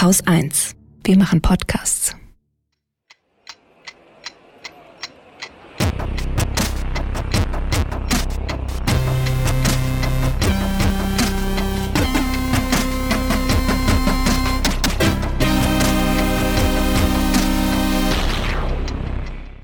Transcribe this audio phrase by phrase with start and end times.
[0.00, 0.76] Haus 1.
[1.04, 2.16] Wir machen Podcasts.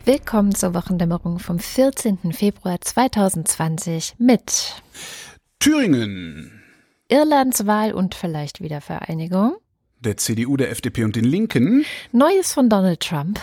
[0.05, 2.35] Willkommen zur Wochendämmerung vom 14.
[2.35, 4.83] Februar 2020 mit
[5.61, 6.63] Thüringen,
[7.09, 9.57] Irlands Wahl und vielleicht Wiedervereinigung,
[10.01, 13.41] der CDU, der FDP und den Linken, Neues von Donald Trump,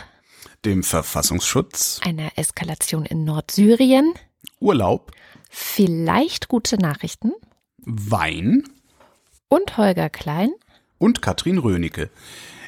[0.66, 4.14] dem Verfassungsschutz, einer Eskalation in Nordsyrien,
[4.60, 5.12] Urlaub,
[5.50, 7.32] vielleicht gute Nachrichten
[7.86, 8.64] Wein
[9.50, 10.52] und Holger Klein.
[10.98, 12.10] und Katrin Rönecke.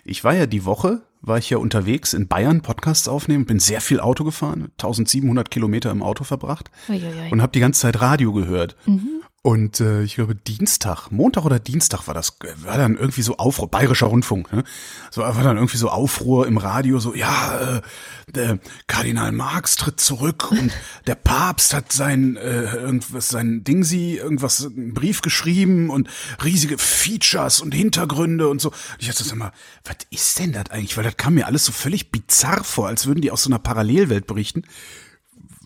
[0.04, 3.82] Ich war ja die Woche, war ich ja unterwegs in Bayern Podcasts aufnehmen, bin sehr
[3.82, 7.32] viel Auto gefahren, 1700 Kilometer im Auto verbracht Uiuiui.
[7.32, 8.76] und habe die ganze Zeit Radio gehört.
[9.46, 13.70] Und äh, ich glaube Dienstag, Montag oder Dienstag war das, war dann irgendwie so Aufruhr,
[13.70, 14.64] bayerischer Rundfunk, ne?
[15.12, 17.82] So war dann irgendwie so Aufruhr im Radio, so ja, äh,
[18.28, 20.72] der Kardinal Marx tritt zurück und
[21.06, 26.10] der Papst hat sein äh, irgendwas, sein Dingsi, irgendwas, einen Brief geschrieben und
[26.44, 28.70] riesige Features und Hintergründe und so.
[28.70, 29.52] Und ich dachte so mal,
[29.84, 30.98] was ist denn das eigentlich?
[30.98, 33.60] Weil das kam mir alles so völlig bizarr vor, als würden die aus so einer
[33.60, 34.64] Parallelwelt berichten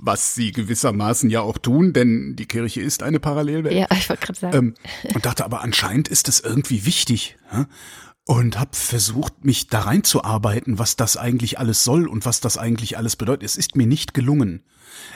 [0.02, 3.76] was sie gewissermaßen ja auch tun, denn die Kirche ist eine Parallelwelt.
[3.76, 4.58] Ja, ich wollte gerade sagen.
[4.58, 4.74] Ähm,
[5.14, 7.38] und dachte aber, anscheinend ist das irgendwie wichtig.
[7.52, 7.68] Ja?
[8.26, 12.98] Und habe versucht, mich da reinzuarbeiten, was das eigentlich alles soll und was das eigentlich
[12.98, 13.44] alles bedeutet.
[13.44, 14.64] Es ist mir nicht gelungen.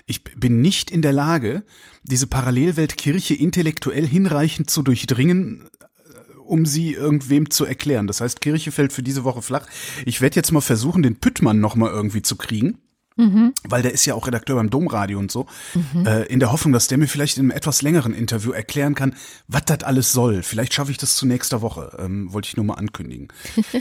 [0.05, 1.63] Ich bin nicht in der Lage,
[2.03, 8.07] diese Parallelwelt Kirche intellektuell hinreichend zu durchdringen, äh, um sie irgendwem zu erklären.
[8.07, 9.67] Das heißt, Kirche fällt für diese Woche flach.
[10.05, 12.79] Ich werde jetzt mal versuchen, den Püttmann noch mal irgendwie zu kriegen
[13.15, 15.45] weil der ist ja auch Redakteur beim Domradio und so,
[16.05, 19.15] äh, in der Hoffnung, dass der mir vielleicht in einem etwas längeren Interview erklären kann,
[19.47, 20.43] was das alles soll.
[20.43, 23.27] Vielleicht schaffe ich das zu nächster Woche, ähm, wollte ich nur mal ankündigen.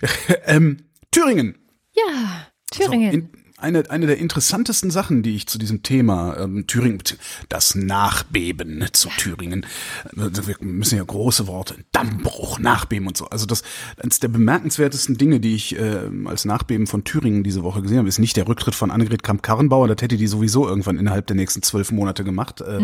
[0.46, 0.78] ähm,
[1.10, 1.56] Thüringen.
[1.92, 3.10] ja, Thüringen.
[3.10, 7.02] So, in, eine, eine der interessantesten Sachen, die ich zu diesem Thema ähm, Thüringen,
[7.48, 9.64] das Nachbeben zu Thüringen,
[10.12, 13.26] wir müssen ja große Worte, Dammbruch, Nachbeben und so.
[13.26, 13.62] Also das
[14.02, 18.08] eines der bemerkenswertesten Dinge, die ich äh, als Nachbeben von Thüringen diese Woche gesehen habe,
[18.08, 21.62] ist nicht der Rücktritt von Annegret Kramp-Karrenbauer, das hätte die sowieso irgendwann innerhalb der nächsten
[21.62, 22.60] zwölf Monate gemacht.
[22.60, 22.80] Äh,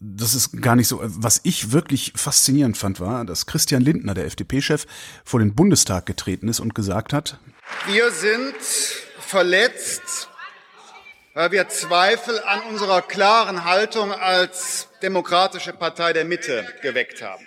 [0.00, 1.00] Das ist gar nicht so.
[1.02, 4.86] Was ich wirklich faszinierend fand, war, dass Christian Lindner, der FDP-Chef,
[5.24, 7.38] vor den Bundestag getreten ist und gesagt hat,
[7.90, 8.54] Wir sind
[9.26, 10.28] verletzt,
[11.34, 17.46] weil wir Zweifel an unserer klaren Haltung als demokratische Partei der Mitte geweckt haben.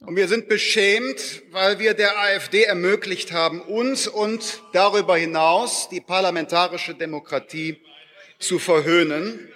[0.00, 6.00] Und wir sind beschämt, weil wir der AfD ermöglicht haben, uns und darüber hinaus die
[6.00, 7.78] parlamentarische Demokratie
[8.38, 9.52] zu verhöhnen.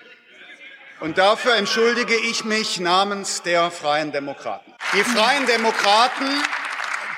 [1.01, 4.75] Und dafür entschuldige ich mich namens der Freien Demokraten.
[4.93, 6.29] Die Freien Demokraten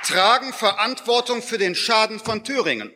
[0.05, 2.95] tragen Verantwortung für den Schaden von Thüringen.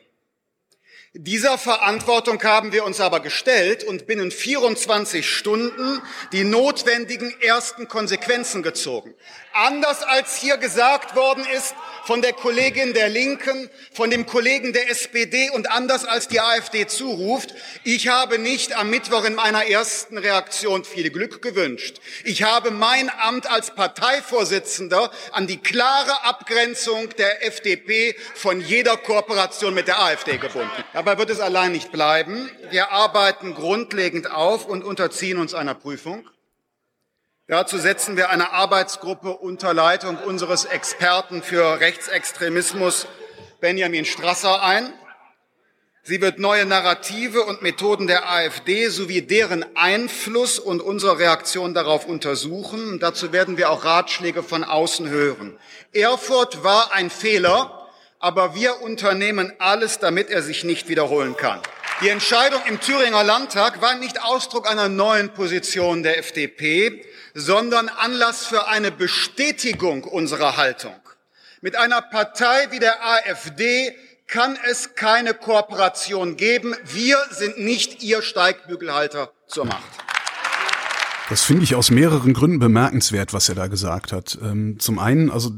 [1.13, 6.01] Dieser Verantwortung haben wir uns aber gestellt und binnen 24 Stunden
[6.31, 9.13] die notwendigen ersten Konsequenzen gezogen.
[9.53, 11.75] Anders als hier gesagt worden ist
[12.05, 16.87] von der Kollegin der Linken, von dem Kollegen der SPD und anders als die AfD
[16.87, 22.01] zuruft, ich habe nicht am Mittwoch in meiner ersten Reaktion viel Glück gewünscht.
[22.25, 29.75] Ich habe mein Amt als Parteivorsitzender an die klare Abgrenzung der FDP von jeder Kooperation
[29.75, 30.71] mit der AfD gebunden.
[30.93, 32.51] Dabei wird es allein nicht bleiben.
[32.71, 36.29] Wir arbeiten grundlegend auf und unterziehen uns einer Prüfung.
[37.51, 43.09] Dazu setzen wir eine Arbeitsgruppe unter Leitung unseres Experten für Rechtsextremismus
[43.61, 44.93] Benjamin Strasser ein.
[46.05, 52.07] Sie wird neue Narrative und Methoden der AfD sowie deren Einfluss und unsere Reaktion darauf
[52.07, 53.01] untersuchen.
[53.01, 55.59] Dazu werden wir auch Ratschläge von außen hören.
[55.93, 57.80] Erfurt war ein Fehler,
[58.21, 61.61] aber wir unternehmen alles, damit er sich nicht wiederholen kann.
[62.03, 67.05] Die Entscheidung im Thüringer Landtag war nicht Ausdruck einer neuen Position der FDP,
[67.35, 70.95] sondern Anlass für eine Bestätigung unserer Haltung.
[71.61, 73.95] Mit einer Partei wie der AfD
[74.27, 76.75] kann es keine Kooperation geben.
[76.85, 79.83] Wir sind nicht ihr Steigbügelhalter zur Macht.
[81.29, 84.39] Das finde ich aus mehreren Gründen bemerkenswert, was er da gesagt hat.
[84.43, 85.51] Ähm, zum einen, also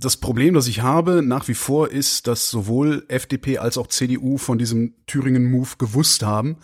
[0.00, 4.38] das Problem, das ich habe nach wie vor ist, dass sowohl FDP als auch CDU
[4.38, 6.58] von diesem Thüringen-Move gewusst haben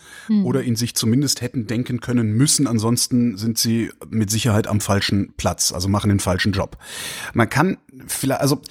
[0.44, 2.68] oder ihn sich zumindest hätten denken können müssen.
[2.68, 6.78] Ansonsten sind sie mit Sicherheit am falschen Platz, also machen den falschen Job.
[7.32, 8.62] Man kann vielleicht, also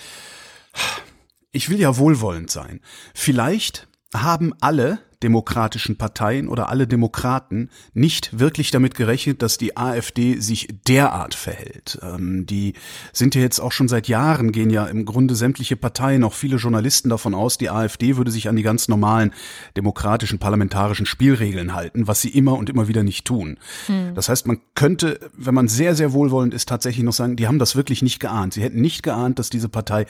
[1.51, 2.79] ich will ja wohlwollend sein.
[3.13, 10.39] Vielleicht haben alle demokratischen Parteien oder alle Demokraten nicht wirklich damit gerechnet, dass die AfD
[10.39, 11.97] sich derart verhält.
[12.03, 12.73] Ähm, die
[13.13, 16.57] sind ja jetzt auch schon seit Jahren, gehen ja im Grunde sämtliche Parteien, auch viele
[16.57, 19.33] Journalisten davon aus, die AfD würde sich an die ganz normalen
[19.77, 23.57] demokratischen parlamentarischen Spielregeln halten, was sie immer und immer wieder nicht tun.
[23.87, 24.13] Hm.
[24.15, 27.59] Das heißt, man könnte, wenn man sehr, sehr wohlwollend ist, tatsächlich noch sagen, die haben
[27.59, 28.53] das wirklich nicht geahnt.
[28.53, 30.05] Sie hätten nicht geahnt, dass diese Partei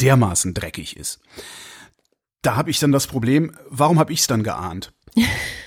[0.00, 1.20] dermaßen dreckig ist
[2.42, 4.92] da habe ich dann das Problem, warum habe ich es dann geahnt?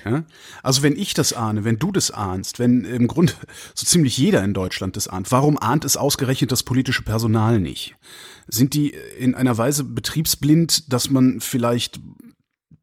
[0.07, 0.23] Ja?
[0.61, 3.33] Also wenn ich das ahne, wenn du das ahnst, wenn im Grunde
[3.73, 7.95] so ziemlich jeder in Deutschland das ahnt, warum ahnt es ausgerechnet das politische Personal nicht?
[8.47, 11.99] Sind die in einer Weise betriebsblind, dass man vielleicht,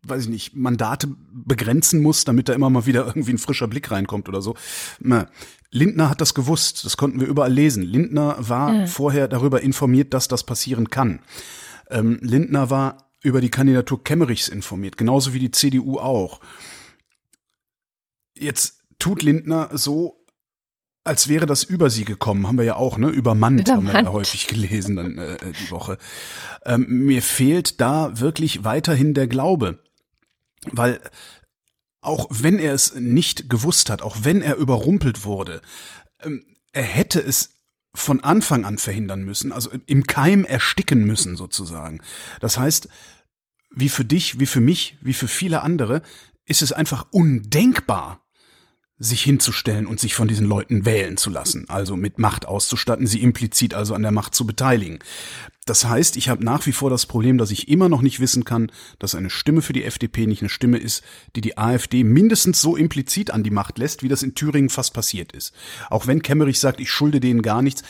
[0.04, 3.92] weiß ich nicht, Mandate begrenzen muss, damit da immer mal wieder irgendwie ein frischer Blick
[3.92, 4.56] reinkommt oder so?
[4.98, 5.28] Na,
[5.70, 7.84] Lindner hat das gewusst, das konnten wir überall lesen.
[7.84, 8.86] Lindner war ja.
[8.86, 11.20] vorher darüber informiert, dass das passieren kann.
[11.88, 16.40] Ähm, Lindner war über die Kandidatur Kemmerichs informiert, genauso wie die CDU auch.
[18.36, 20.24] Jetzt tut Lindner so,
[21.04, 23.08] als wäre das über sie gekommen, haben wir ja auch, ne?
[23.08, 23.88] Übermannt, Übermannt.
[23.88, 25.98] haben wir ja häufig gelesen dann äh, die Woche.
[26.64, 29.80] Ähm, mir fehlt da wirklich weiterhin der Glaube,
[30.70, 31.00] weil
[32.00, 35.60] auch wenn er es nicht gewusst hat, auch wenn er überrumpelt wurde,
[36.20, 37.50] ähm, er hätte es
[37.94, 42.00] von Anfang an verhindern müssen, also im Keim ersticken müssen sozusagen.
[42.40, 42.88] Das heißt,
[43.70, 46.02] wie für dich, wie für mich, wie für viele andere,
[46.46, 48.21] ist es einfach undenkbar,
[49.02, 53.20] sich hinzustellen und sich von diesen Leuten wählen zu lassen, also mit Macht auszustatten, sie
[53.20, 55.00] implizit also an der Macht zu beteiligen.
[55.64, 58.44] Das heißt, ich habe nach wie vor das Problem, dass ich immer noch nicht wissen
[58.44, 61.04] kann, dass eine Stimme für die FDP nicht eine Stimme ist,
[61.36, 64.92] die die AfD mindestens so implizit an die Macht lässt, wie das in Thüringen fast
[64.92, 65.52] passiert ist.
[65.88, 67.82] Auch wenn Kemmerich sagt, ich schulde denen gar nichts,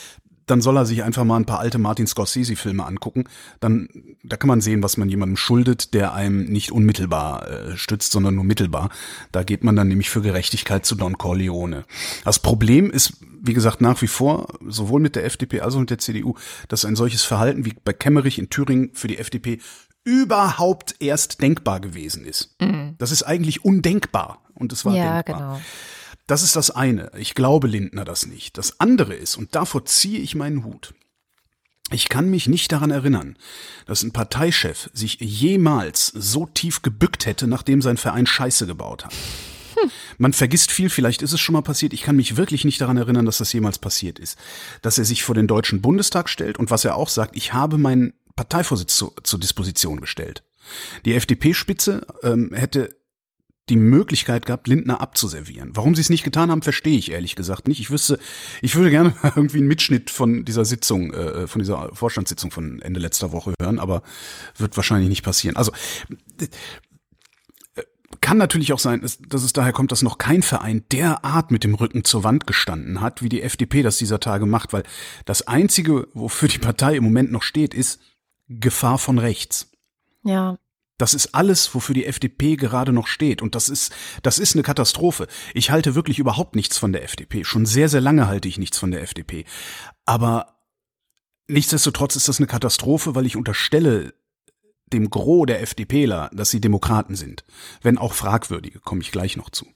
[0.47, 3.25] dann soll er sich einfach mal ein paar alte Martin Scorsese-Filme angucken.
[3.61, 3.89] Dann,
[4.23, 8.35] da kann man sehen, was man jemandem schuldet, der einem nicht unmittelbar äh, stützt, sondern
[8.35, 8.91] nur mittelbar.
[9.31, 11.85] Da geht man dann nämlich für Gerechtigkeit zu Don Corleone.
[12.25, 15.91] Das Problem ist, wie gesagt, nach wie vor, sowohl mit der FDP als auch mit
[15.91, 16.35] der CDU,
[16.69, 19.59] dass ein solches Verhalten wie bei Kemmerich in Thüringen für die FDP
[20.05, 22.57] überhaupt erst denkbar gewesen ist.
[22.61, 22.97] Mhm.
[22.99, 24.43] Das ist eigentlich undenkbar.
[24.55, 25.39] Und es war ja, denkbar.
[25.39, 25.61] Genau.
[26.27, 27.11] Das ist das eine.
[27.17, 28.59] Ich glaube Lindner das nicht.
[28.59, 30.95] Das andere ist, und davor ziehe ich meinen Hut.
[31.91, 33.37] Ich kann mich nicht daran erinnern,
[33.87, 39.15] dass ein Parteichef sich jemals so tief gebückt hätte, nachdem sein Verein Scheiße gebaut hat.
[40.19, 41.93] Man vergisst viel, vielleicht ist es schon mal passiert.
[41.93, 44.39] Ich kann mich wirklich nicht daran erinnern, dass das jemals passiert ist.
[44.81, 47.79] Dass er sich vor den Deutschen Bundestag stellt und was er auch sagt, ich habe
[47.79, 50.45] meinen Parteivorsitz zu, zur Disposition gestellt.
[51.05, 52.97] Die FDP-Spitze ähm, hätte
[53.69, 55.71] die Möglichkeit gehabt, Lindner abzuservieren.
[55.75, 57.81] Warum sie es nicht getan haben, verstehe ich ehrlich gesagt nicht.
[57.81, 58.19] Ich wüsste,
[58.61, 62.99] ich würde gerne irgendwie einen Mitschnitt von dieser Sitzung, äh, von dieser Vorstandssitzung von Ende
[62.99, 64.03] letzter Woche hören, aber
[64.57, 65.57] wird wahrscheinlich nicht passieren.
[65.57, 65.73] Also
[66.41, 66.49] äh,
[68.21, 71.75] kann natürlich auch sein, dass es daher kommt, dass noch kein Verein derart mit dem
[71.75, 74.83] Rücken zur Wand gestanden hat, wie die FDP das dieser Tage macht, weil
[75.25, 78.01] das Einzige, wofür die Partei im Moment noch steht, ist
[78.49, 79.71] Gefahr von rechts.
[80.25, 80.59] Ja.
[81.03, 83.43] Das ist alles, wofür die FDP gerade noch steht.
[83.43, 85.27] Und das ist, das ist eine Katastrophe.
[85.53, 87.43] Ich halte wirklich überhaupt nichts von der FDP.
[87.43, 89.45] Schon sehr, sehr lange halte ich nichts von der FDP.
[90.05, 90.59] Aber
[91.49, 94.15] nichtsdestotrotz ist das eine Katastrophe, weil ich unterstelle
[94.93, 97.43] dem Gros der FDPler, dass sie Demokraten sind.
[97.83, 99.67] Wenn auch fragwürdige, komme ich gleich noch zu.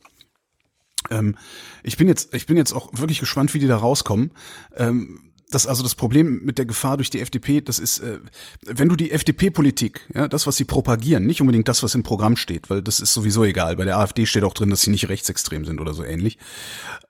[1.11, 1.37] Ähm,
[1.83, 4.31] ich bin jetzt, ich bin jetzt auch wirklich gespannt, wie die da rauskommen.
[4.77, 8.19] Ähm, das also das Problem mit der Gefahr durch die FDP, das ist, äh,
[8.63, 12.37] wenn du die FDP-Politik, ja, das, was sie propagieren, nicht unbedingt das, was im Programm
[12.37, 13.77] steht, weil das ist sowieso egal.
[13.77, 16.39] Bei der AfD steht auch drin, dass sie nicht rechtsextrem sind oder so ähnlich.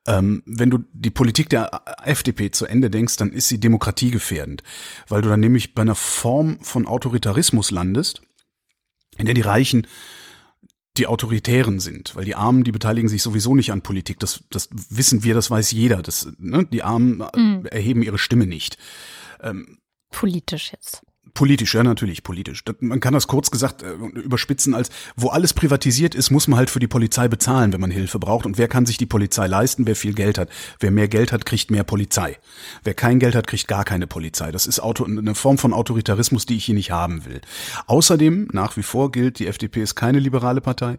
[0.07, 4.63] Ähm, wenn du die Politik der FDP zu Ende denkst, dann ist sie demokratiegefährdend,
[5.09, 8.21] weil du dann nämlich bei einer Form von Autoritarismus landest,
[9.17, 9.87] in der die Reichen
[10.99, 14.19] die Autoritären sind, weil die Armen, die beteiligen sich sowieso nicht an Politik.
[14.21, 16.03] Das, das wissen wir, das weiß jeder.
[16.03, 16.67] Das, ne?
[16.67, 17.67] Die Armen mhm.
[17.67, 18.79] erheben ihre Stimme nicht.
[19.41, 19.79] Ähm,
[20.11, 21.03] Politisch jetzt.
[21.37, 22.65] Politisch, ja, natürlich, politisch.
[22.81, 26.71] Man kann das kurz gesagt äh, überspitzen als, wo alles privatisiert ist, muss man halt
[26.71, 28.47] für die Polizei bezahlen, wenn man Hilfe braucht.
[28.47, 29.87] Und wer kann sich die Polizei leisten?
[29.87, 30.49] Wer viel Geld hat.
[30.81, 32.39] Wer mehr Geld hat, kriegt mehr Polizei.
[32.85, 34.51] Wer kein Geld hat, kriegt gar keine Polizei.
[34.51, 37.43] Das ist Auto, eine Form von Autoritarismus, die ich hier nicht haben will.
[37.87, 40.99] Außerdem, nach wie vor gilt, die FDP ist keine liberale Partei,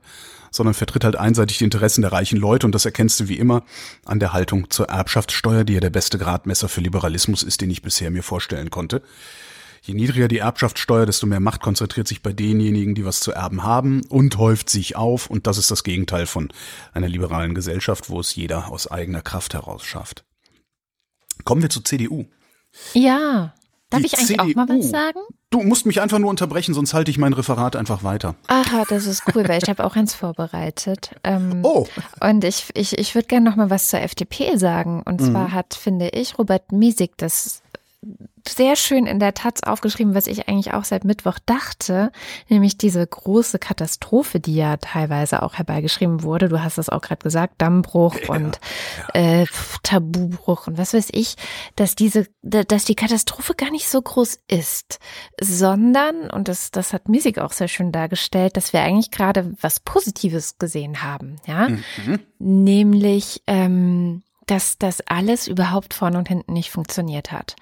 [0.52, 2.68] sondern vertritt halt einseitig die Interessen der reichen Leute.
[2.68, 3.64] Und das erkennst du wie immer
[4.06, 7.82] an der Haltung zur Erbschaftssteuer, die ja der beste Gradmesser für Liberalismus ist, den ich
[7.82, 9.02] bisher mir vorstellen konnte.
[9.82, 13.64] Je niedriger die Erbschaftssteuer, desto mehr Macht konzentriert sich bei denjenigen, die was zu erben
[13.64, 15.30] haben und häuft sich auf.
[15.30, 16.50] Und das ist das Gegenteil von
[16.94, 20.26] einer liberalen Gesellschaft, wo es jeder aus eigener Kraft heraus schafft.
[21.44, 22.26] Kommen wir zur CDU.
[22.94, 23.54] Ja.
[23.90, 25.20] Darf die ich eigentlich CDU, auch mal was sagen?
[25.50, 28.36] Du musst mich einfach nur unterbrechen, sonst halte ich mein Referat einfach weiter.
[28.48, 31.12] Aha, das ist cool, weil ich habe auch eins vorbereitet.
[31.24, 31.88] Ähm, Oh.
[32.20, 35.04] Und ich, ich, ich würde gerne noch mal was zur FDP sagen.
[35.06, 37.62] Und zwar hat, finde ich, Robert Miesig das
[38.48, 42.12] sehr schön in der Taz aufgeschrieben, was ich eigentlich auch seit Mittwoch dachte,
[42.48, 46.48] nämlich diese große Katastrophe, die ja teilweise auch herbeigeschrieben wurde.
[46.48, 48.60] Du hast es auch gerade gesagt, Dammbruch und
[49.14, 49.46] Äh,
[49.84, 51.36] Tabubruch und was weiß ich,
[51.76, 55.00] dass diese, da- dass die Katastrophe gar nicht so groß ist,
[55.42, 59.80] sondern, und das, das hat Misik auch sehr schön dargestellt, dass wir eigentlich gerade was
[59.80, 61.68] Positives gesehen haben, ja,
[62.40, 67.56] nämlich, ähm, dass das alles überhaupt vorne und hinten nicht funktioniert hat.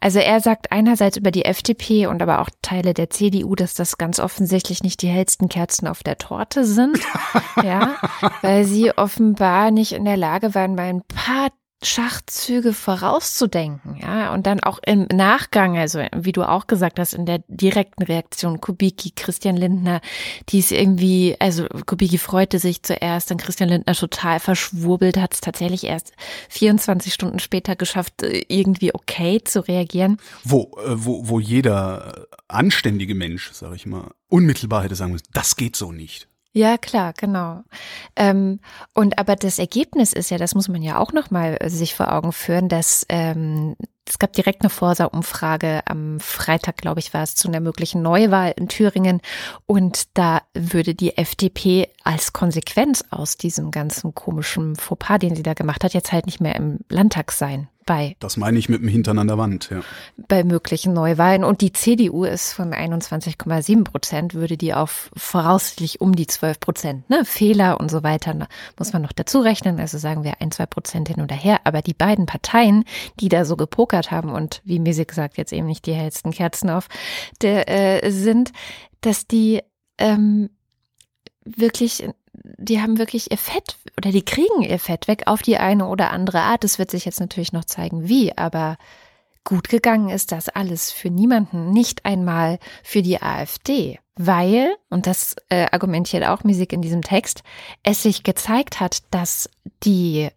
[0.00, 3.98] Also er sagt einerseits über die FDP und aber auch Teile der CDU, dass das
[3.98, 6.98] ganz offensichtlich nicht die hellsten Kerzen auf der Torte sind,
[7.62, 7.96] ja,
[8.42, 11.50] weil sie offenbar nicht in der Lage waren, mal ein paar
[11.82, 17.24] Schachzüge vorauszudenken, ja, und dann auch im Nachgang, also wie du auch gesagt hast, in
[17.24, 20.00] der direkten Reaktion Kubicki, Christian Lindner,
[20.48, 25.40] die ist irgendwie, also Kubicki freute sich zuerst, dann Christian Lindner total verschwurbelt, hat es
[25.40, 26.12] tatsächlich erst
[26.48, 30.18] 24 Stunden später geschafft, äh, irgendwie okay zu reagieren.
[30.42, 35.56] Wo, äh, wo, wo jeder anständige Mensch, sag ich mal, unmittelbar hätte sagen müssen, das
[35.56, 36.27] geht so nicht.
[36.54, 37.62] Ja, klar, genau.
[38.16, 38.60] Ähm,
[38.94, 42.32] und aber das Ergebnis ist ja, das muss man ja auch nochmal sich vor Augen
[42.32, 43.76] führen, dass ähm,
[44.08, 48.54] es gab direkt eine Forsa-Umfrage am Freitag, glaube ich, war es zu einer möglichen Neuwahl
[48.56, 49.20] in Thüringen.
[49.66, 55.52] Und da würde die FDP als Konsequenz aus diesem ganzen komischen Fauxpas, den sie da
[55.52, 58.88] gemacht hat, jetzt halt nicht mehr im Landtag sein bei Das meine ich mit dem
[58.88, 59.80] Hintern an der Wand, ja.
[60.28, 61.42] bei möglichen Neuwahlen.
[61.42, 67.10] Und die CDU ist von 21,7 Prozent, würde die auf voraussichtlich um die 12 Prozent,
[67.10, 68.46] ne, Fehler und so weiter,
[68.78, 69.80] muss man noch dazu rechnen.
[69.80, 71.60] Also sagen wir ein, zwei Prozent hin oder her.
[71.64, 72.84] Aber die beiden Parteien,
[73.20, 76.68] die da so gepokert haben und wie Misik sagt, jetzt eben nicht die hellsten Kerzen
[76.68, 76.88] auf,
[77.40, 78.52] der, äh, sind,
[79.00, 79.62] dass die
[79.96, 80.50] ähm,
[81.46, 82.06] wirklich,
[82.42, 86.10] die haben wirklich ihr Fett oder die kriegen ihr Fett weg auf die eine oder
[86.10, 86.64] andere Art.
[86.64, 88.76] Es wird sich jetzt natürlich noch zeigen, wie, aber
[89.44, 95.36] gut gegangen ist das alles für niemanden, nicht einmal für die AfD, weil, und das
[95.48, 97.42] äh, argumentiert auch Musik in diesem Text,
[97.82, 99.48] es sich gezeigt hat, dass
[99.84, 100.28] die,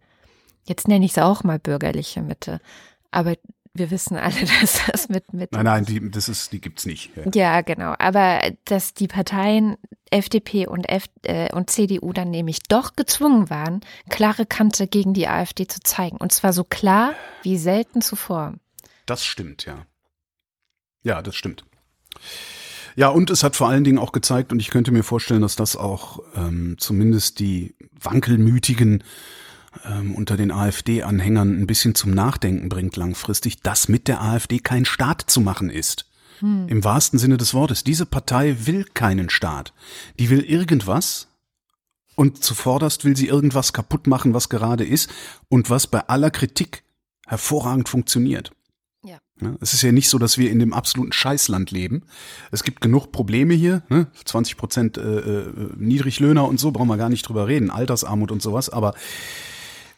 [0.64, 2.60] jetzt nenne ich es auch mal bürgerliche Mitte,
[3.10, 3.34] aber
[3.74, 7.10] wir wissen alle, dass das mit, mit Nein, nein, die, das ist, die gibt's nicht.
[7.16, 7.22] Ja.
[7.34, 7.94] ja, genau.
[7.98, 9.76] Aber dass die Parteien
[10.10, 15.26] FDP und, F äh, und CDU dann nämlich doch gezwungen waren, klare Kante gegen die
[15.26, 16.18] AfD zu zeigen.
[16.18, 18.54] Und zwar so klar wie selten zuvor.
[19.06, 19.86] Das stimmt, ja.
[21.02, 21.64] Ja, das stimmt.
[22.94, 25.56] Ja, und es hat vor allen Dingen auch gezeigt, und ich könnte mir vorstellen, dass
[25.56, 29.02] das auch ähm, zumindest die wankelmütigen
[29.84, 34.84] ähm, unter den AfD-Anhängern ein bisschen zum Nachdenken bringt langfristig, dass mit der AfD kein
[34.84, 36.06] Staat zu machen ist.
[36.42, 37.84] Im wahrsten Sinne des Wortes.
[37.84, 39.72] Diese Partei will keinen Staat.
[40.18, 41.28] Die will irgendwas
[42.16, 45.08] und zuvorderst will sie irgendwas kaputt machen, was gerade ist
[45.48, 46.82] und was bei aller Kritik
[47.28, 48.50] hervorragend funktioniert.
[49.04, 49.18] Ja.
[49.40, 52.02] Ja, es ist ja nicht so, dass wir in dem absoluten Scheißland leben.
[52.50, 54.08] Es gibt genug Probleme hier, ne?
[54.24, 58.42] 20 Prozent äh, äh, Niedriglöhner und so, brauchen wir gar nicht drüber reden, Altersarmut und
[58.42, 58.94] sowas, aber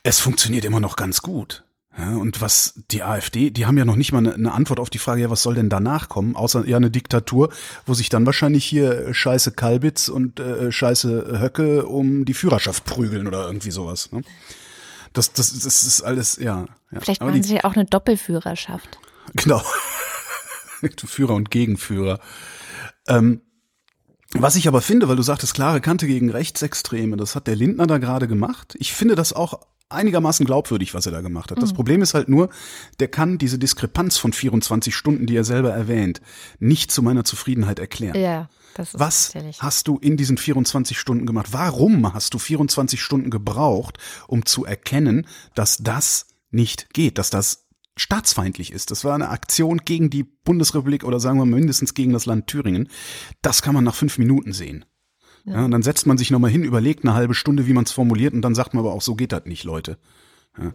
[0.05, 1.65] es funktioniert immer noch ganz gut.
[1.97, 4.91] Ja, und was die AfD, die haben ja noch nicht mal eine, eine Antwort auf
[4.91, 7.51] die Frage, ja, was soll denn danach kommen, außer ja eine Diktatur,
[7.87, 12.85] wo sich dann wahrscheinlich hier äh, scheiße Kalbitz und äh, scheiße Höcke um die Führerschaft
[12.85, 14.11] prügeln oder irgendwie sowas.
[14.11, 14.23] Ne?
[15.13, 16.67] Das, das, das ist alles, ja.
[16.91, 17.01] ja.
[17.01, 18.99] Vielleicht Aber machen sie auch eine Doppelführerschaft.
[19.37, 19.63] Genau.
[21.07, 22.21] Führer und Gegenführer.
[23.09, 23.41] Ähm,
[24.35, 27.87] was ich aber finde, weil du sagtest, klare Kante gegen Rechtsextreme, das hat der Lindner
[27.87, 28.77] da gerade gemacht.
[28.79, 31.63] Ich finde das auch einigermaßen glaubwürdig, was er da gemacht hat.
[31.63, 32.49] Das Problem ist halt nur,
[33.01, 36.21] der kann diese Diskrepanz von 24 Stunden, die er selber erwähnt,
[36.59, 38.19] nicht zu meiner Zufriedenheit erklären.
[38.19, 39.63] Ja, das ist Was tatsächlich.
[39.63, 41.49] hast du in diesen 24 Stunden gemacht?
[41.53, 47.67] Warum hast du 24 Stunden gebraucht, um zu erkennen, dass das nicht geht, dass das
[47.97, 48.91] staatsfeindlich ist?
[48.91, 52.89] Das war eine Aktion gegen die Bundesrepublik oder sagen wir mindestens gegen das Land Thüringen.
[53.43, 54.85] Das kann man nach fünf Minuten sehen.
[55.47, 55.65] Ja.
[55.65, 58.33] und dann setzt man sich nochmal hin, überlegt eine halbe Stunde, wie man es formuliert
[58.33, 59.99] und dann sagt man aber auch, so geht das nicht, Leute.
[60.57, 60.73] Ja.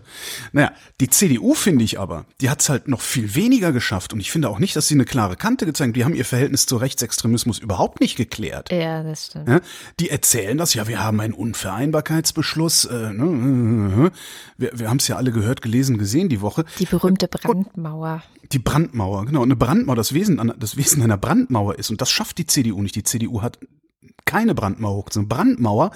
[0.52, 4.20] Naja, die CDU finde ich aber, die hat es halt noch viel weniger geschafft und
[4.20, 5.94] ich finde auch nicht, dass sie eine klare Kante gezeigt haben.
[5.94, 8.72] Die haben ihr Verhältnis zu Rechtsextremismus überhaupt nicht geklärt.
[8.72, 9.48] Ja, das stimmt.
[9.48, 9.62] Ja,
[10.02, 12.86] die erzählen das, ja, wir haben einen Unvereinbarkeitsbeschluss.
[12.86, 14.12] Äh, ne,
[14.58, 16.66] wir wir haben es ja alle gehört, gelesen, gesehen die Woche.
[16.80, 18.22] Die berühmte Brandmauer.
[18.52, 19.44] Die Brandmauer, genau.
[19.44, 22.96] Eine Brandmauer, das Wesen, das Wesen einer Brandmauer ist, und das schafft die CDU nicht.
[22.96, 23.60] Die CDU hat
[24.30, 25.08] keine Brandmauer hoch.
[25.12, 25.92] So eine Brandmauer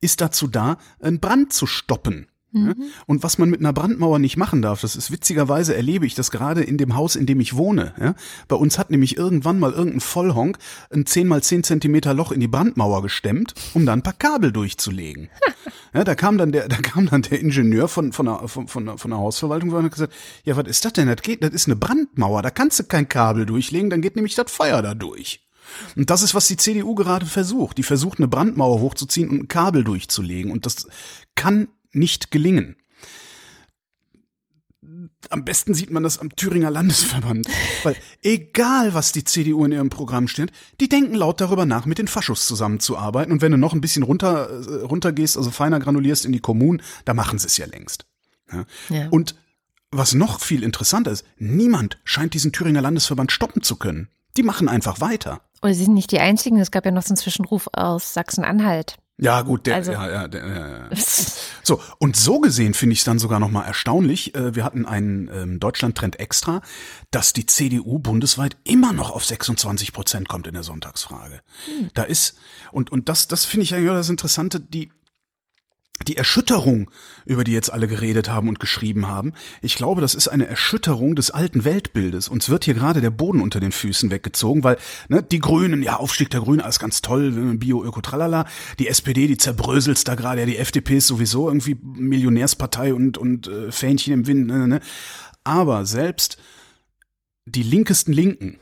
[0.00, 2.26] ist dazu da, einen Brand zu stoppen.
[2.52, 2.74] Mhm.
[3.06, 6.30] Und was man mit einer Brandmauer nicht machen darf, das ist witzigerweise erlebe ich das
[6.30, 7.94] gerade in dem Haus, in dem ich wohne.
[8.00, 8.14] Ja?
[8.48, 10.58] Bei uns hat nämlich irgendwann mal irgendein Vollhonk
[10.92, 14.52] ein 10 mal 10 Zentimeter Loch in die Brandmauer gestemmt, um da ein paar Kabel
[14.52, 15.28] durchzulegen.
[15.94, 18.84] ja, da kam dann der, da kam dann der Ingenieur von, von, der, von, von,
[18.84, 20.12] der, von der Hausverwaltung und hat gesagt,
[20.44, 21.06] ja, was ist das denn?
[21.06, 24.34] Das geht, das ist eine Brandmauer, da kannst du kein Kabel durchlegen, dann geht nämlich
[24.34, 25.40] das Feuer da durch.
[25.96, 27.78] Und das ist, was die CDU gerade versucht.
[27.78, 30.50] Die versucht, eine Brandmauer hochzuziehen und ein Kabel durchzulegen.
[30.50, 30.88] Und das
[31.34, 32.76] kann nicht gelingen.
[35.28, 37.46] Am besten sieht man das am Thüringer Landesverband,
[37.84, 40.50] weil egal was die CDU in ihrem Programm steht,
[40.80, 43.32] die denken laut darüber nach, mit den Faschos zusammenzuarbeiten.
[43.32, 46.82] Und wenn du noch ein bisschen runter, äh, runtergehst, also feiner granulierst in die Kommunen,
[47.04, 48.06] da machen sie es ja längst.
[48.50, 48.64] Ja.
[48.88, 49.08] Ja.
[49.10, 49.36] Und
[49.90, 54.08] was noch viel interessanter ist, niemand scheint diesen Thüringer Landesverband stoppen zu können.
[54.36, 55.42] Die machen einfach weiter.
[55.62, 58.96] Oder sie sind nicht die einzigen, es gab ja noch so einen Zwischenruf aus Sachsen-Anhalt.
[59.22, 59.92] Ja, gut, der, also.
[59.92, 60.88] ja, ja, der, ja.
[61.62, 64.34] So, und so gesehen finde ich es dann sogar nochmal erstaunlich.
[64.34, 66.62] Äh, wir hatten einen ähm, Deutschland-Trend extra,
[67.10, 71.42] dass die CDU bundesweit immer noch auf 26 Prozent kommt in der Sonntagsfrage.
[71.66, 71.90] Hm.
[71.92, 72.38] Da ist,
[72.72, 74.90] und, und das, das finde ich ja das Interessante, die,
[76.08, 76.90] die Erschütterung,
[77.26, 81.14] über die jetzt alle geredet haben und geschrieben haben, ich glaube, das ist eine Erschütterung
[81.14, 82.28] des alten Weltbildes.
[82.28, 84.78] Uns wird hier gerade der Boden unter den Füßen weggezogen, weil
[85.08, 88.46] ne, die Grünen, ja, Aufstieg der Grünen, alles ganz toll, Bio, Öko, tralala.
[88.78, 93.48] Die SPD, die zerbröselst da gerade, ja, die FDP ist sowieso irgendwie Millionärspartei und, und
[93.48, 94.46] äh, Fähnchen im Wind.
[94.46, 94.68] Ne, ne.
[94.68, 94.80] ne.
[95.44, 96.38] Aber selbst
[97.46, 98.58] die linkesten Linken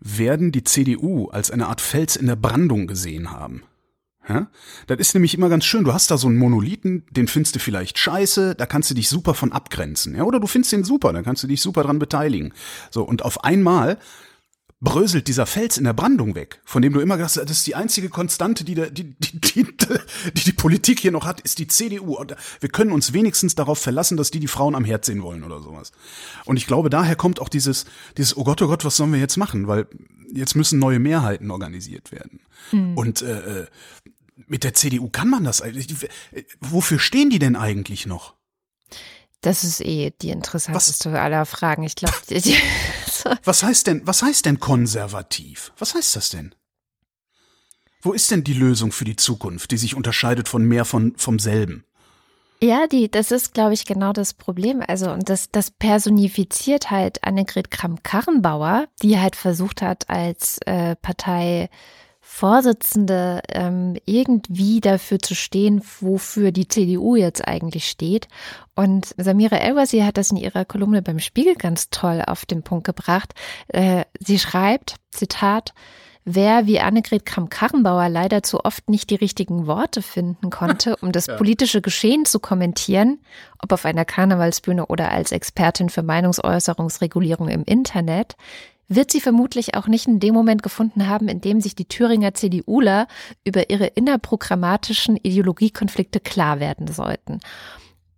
[0.00, 3.62] werden die CDU als eine Art Fels in der Brandung gesehen haben.
[4.28, 4.48] Ja?
[4.86, 5.84] Das ist nämlich immer ganz schön.
[5.84, 9.08] Du hast da so einen Monolithen, den findest du vielleicht scheiße, da kannst du dich
[9.08, 10.14] super von abgrenzen.
[10.14, 10.24] Ja?
[10.24, 12.52] Oder du findest den super, da kannst du dich super dran beteiligen.
[12.90, 13.98] So, und auf einmal
[14.80, 17.66] bröselt dieser Fels in der Brandung weg, von dem du immer gedacht hast, das ist
[17.66, 19.66] die einzige Konstante, die, der, die, die, die,
[20.34, 22.16] die die Politik hier noch hat, ist die CDU.
[22.16, 25.44] Und wir können uns wenigstens darauf verlassen, dass die die Frauen am Herd sehen wollen
[25.44, 25.92] oder sowas.
[26.44, 27.86] Und ich glaube, daher kommt auch dieses,
[28.18, 29.66] dieses, oh Gott, oh Gott, was sollen wir jetzt machen?
[29.66, 29.86] Weil
[30.30, 32.40] jetzt müssen neue Mehrheiten organisiert werden.
[32.70, 32.96] Hm.
[32.98, 33.66] Und äh, äh
[34.36, 35.88] mit der CDU kann man das eigentlich.
[36.60, 38.34] Wofür stehen die denn eigentlich noch?
[39.40, 41.82] Das ist eh die interessanteste was, aller Fragen.
[41.82, 42.14] Ich glaube,
[43.44, 45.72] was heißt denn, was heißt denn konservativ?
[45.78, 46.54] Was heißt das denn?
[48.02, 51.38] Wo ist denn die Lösung für die Zukunft, die sich unterscheidet von mehr von vom
[51.38, 51.84] selben?
[52.62, 54.82] Ja, die, das ist, glaube ich, genau das Problem.
[54.86, 61.68] Also, und das, das personifiziert halt Annegret Kramp-Karrenbauer, die halt versucht hat, als äh, Partei
[62.38, 68.28] Vorsitzende ähm, irgendwie dafür zu stehen, wofür die CDU jetzt eigentlich steht.
[68.74, 72.84] Und Samira Elwasi hat das in ihrer Kolumne beim Spiegel ganz toll auf den Punkt
[72.84, 73.32] gebracht.
[73.68, 75.72] Äh, sie schreibt, Zitat,
[76.28, 81.28] Wer wie Annegret Kramp-Karrenbauer leider zu oft nicht die richtigen Worte finden konnte, um das
[81.38, 83.20] politische Geschehen zu kommentieren,
[83.62, 88.36] ob auf einer Karnevalsbühne oder als Expertin für Meinungsäußerungsregulierung im Internet,
[88.88, 92.34] wird sie vermutlich auch nicht in dem Moment gefunden haben, in dem sich die Thüringer
[92.34, 93.08] CDUler
[93.44, 97.40] über ihre innerprogrammatischen Ideologiekonflikte klar werden sollten.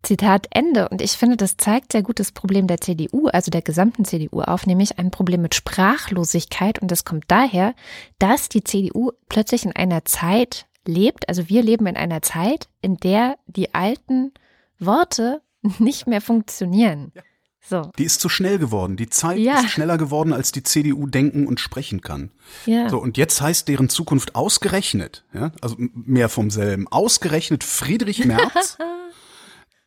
[0.02, 0.88] Zitat Ende.
[0.88, 4.42] Und ich finde, das zeigt sehr gut das Problem der CDU, also der gesamten CDU
[4.42, 6.78] auf, nämlich ein Problem mit Sprachlosigkeit.
[6.78, 7.74] Und das kommt daher,
[8.18, 12.96] dass die CDU plötzlich in einer Zeit lebt, also wir leben in einer Zeit, in
[12.96, 14.32] der die alten
[14.78, 15.42] Worte
[15.78, 17.12] nicht mehr funktionieren.
[17.14, 17.22] Ja.
[17.60, 17.90] So.
[17.98, 18.96] Die ist zu schnell geworden.
[18.96, 19.60] Die Zeit ja.
[19.60, 22.30] ist schneller geworden, als die CDU denken und sprechen kann.
[22.66, 22.88] Ja.
[22.88, 28.78] So, und jetzt heißt deren Zukunft ausgerechnet, ja, also mehr vom selben, ausgerechnet Friedrich Merz.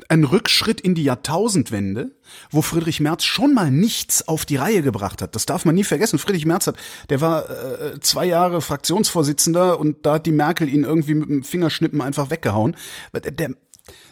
[0.10, 2.12] ein Rückschritt in die Jahrtausendwende,
[2.50, 5.36] wo Friedrich Merz schon mal nichts auf die Reihe gebracht hat.
[5.36, 6.20] Das darf man nie vergessen.
[6.20, 6.76] Friedrich Merz hat,
[7.10, 11.44] der war äh, zwei Jahre Fraktionsvorsitzender und da hat die Merkel ihn irgendwie mit dem
[11.44, 12.76] Fingerschnippen einfach weggehauen.
[13.14, 13.52] Der,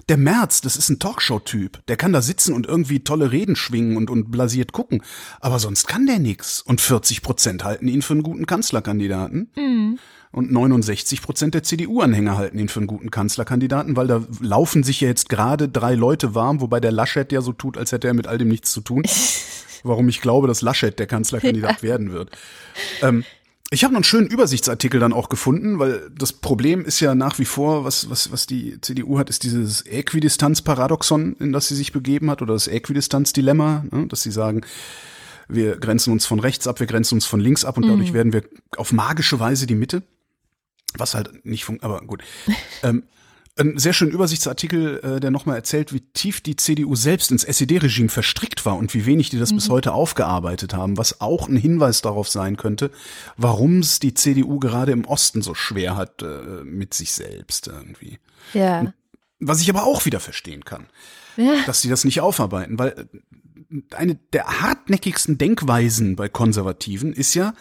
[0.09, 1.85] der Merz, das ist ein Talkshow-Typ.
[1.87, 5.03] Der kann da sitzen und irgendwie tolle Reden schwingen und, und blasiert gucken.
[5.39, 6.61] Aber sonst kann der nix.
[6.61, 9.51] Und 40 Prozent halten ihn für einen guten Kanzlerkandidaten.
[9.55, 9.99] Mhm.
[10.31, 15.01] Und 69 Prozent der CDU-Anhänger halten ihn für einen guten Kanzlerkandidaten, weil da laufen sich
[15.01, 18.13] ja jetzt gerade drei Leute warm, wobei der Laschet ja so tut, als hätte er
[18.13, 19.03] mit all dem nichts zu tun.
[19.83, 21.83] Warum ich glaube, dass Laschet der Kanzlerkandidat ja.
[21.83, 22.31] werden wird.
[23.01, 23.23] Ähm,
[23.71, 27.37] ich habe noch einen schönen Übersichtsartikel dann auch gefunden, weil das Problem ist ja nach
[27.37, 31.91] wie vor, was, was, was die CDU hat, ist dieses Äquidistanzparadoxon, in das sie sich
[31.91, 34.61] begeben hat, oder das Äquidistanzdilemma, ne, dass sie sagen,
[35.47, 38.15] wir grenzen uns von rechts ab, wir grenzen uns von links ab und dadurch mhm.
[38.15, 38.43] werden wir
[38.77, 40.03] auf magische Weise die Mitte.
[40.97, 42.23] Was halt nicht funktioniert, aber gut.
[42.83, 43.03] ähm,
[43.59, 48.09] ein sehr schöner Übersichtsartikel, äh, der nochmal erzählt, wie tief die CDU selbst ins SED-Regime
[48.09, 49.57] verstrickt war und wie wenig die das mhm.
[49.57, 52.91] bis heute aufgearbeitet haben, was auch ein Hinweis darauf sein könnte,
[53.37, 58.19] warum es die CDU gerade im Osten so schwer hat äh, mit sich selbst irgendwie.
[58.53, 58.93] Ja.
[59.39, 60.87] Was ich aber auch wieder verstehen kann,
[61.37, 61.63] Ja.
[61.65, 67.53] dass sie das nicht aufarbeiten, weil äh, eine der hartnäckigsten Denkweisen bei Konservativen ist ja,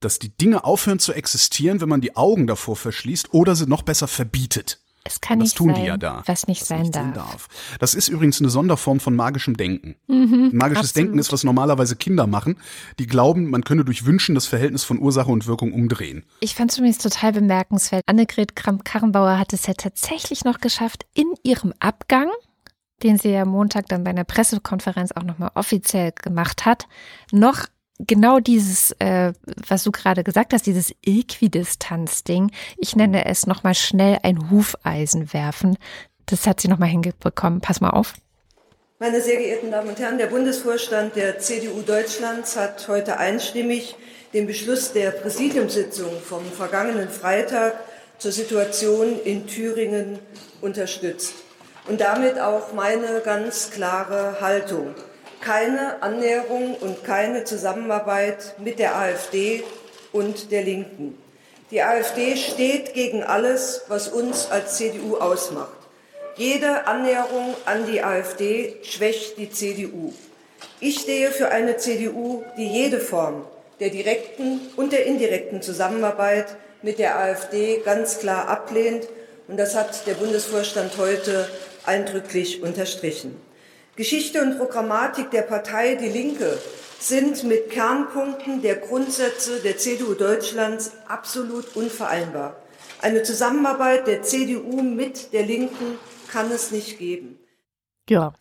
[0.00, 3.82] dass die Dinge aufhören zu existieren, wenn man die Augen davor verschließt oder sie noch
[3.82, 4.80] besser verbietet.
[5.08, 6.22] Es kann das nicht tun sein, die ja da.
[6.26, 7.48] was nicht was sein nicht darf.
[7.78, 9.96] Das ist übrigens eine Sonderform von magischem Denken.
[10.06, 10.96] Mhm, Magisches absolut.
[10.96, 12.56] Denken ist, was normalerweise Kinder machen,
[12.98, 16.24] die glauben, man könne durch Wünschen das Verhältnis von Ursache und Wirkung umdrehen.
[16.40, 18.02] Ich fand es übrigens total bemerkenswert.
[18.06, 22.28] Annegret Kramp-Karrenbauer hat es ja tatsächlich noch geschafft, in ihrem Abgang,
[23.02, 26.86] den sie ja Montag dann bei einer Pressekonferenz auch nochmal offiziell gemacht hat,
[27.32, 27.66] noch
[27.98, 29.32] genau dieses, äh,
[29.66, 35.76] was du gerade gesagt hast, dieses Äquidistanz-Ding, ich nenne es nochmal schnell ein Hufeisen werfen.
[36.26, 37.60] Das hat sie nochmal hingebekommen.
[37.60, 38.14] Pass mal auf.
[39.00, 43.94] Meine sehr geehrten Damen und Herren, der Bundesvorstand der CDU Deutschlands hat heute einstimmig
[44.32, 47.74] den Beschluss der Präsidiumssitzung vom vergangenen Freitag
[48.18, 50.18] zur Situation in Thüringen
[50.60, 51.34] unterstützt.
[51.88, 54.94] Und damit auch meine ganz klare Haltung.
[55.40, 59.62] Keine Annäherung und keine Zusammenarbeit mit der AfD
[60.12, 61.18] und der Linken.
[61.70, 65.76] Die AfD steht gegen alles, was uns als CDU ausmacht.
[66.36, 70.12] Jede Annäherung an die AfD schwächt die CDU.
[70.80, 73.44] Ich stehe für eine CDU, die jede Form
[73.80, 79.08] der direkten und der indirekten Zusammenarbeit mit der AfD ganz klar ablehnt.
[79.46, 81.48] Und das hat der Bundesvorstand heute
[81.84, 83.47] eindrücklich unterstrichen.
[83.98, 86.56] Geschichte und Programmatik der Partei Die Linke
[87.00, 92.62] sind mit Kernpunkten der Grundsätze der CDU Deutschlands absolut unvereinbar.
[93.02, 97.40] Eine Zusammenarbeit der CDU mit der Linken kann es nicht geben.
[98.08, 98.34] Ja,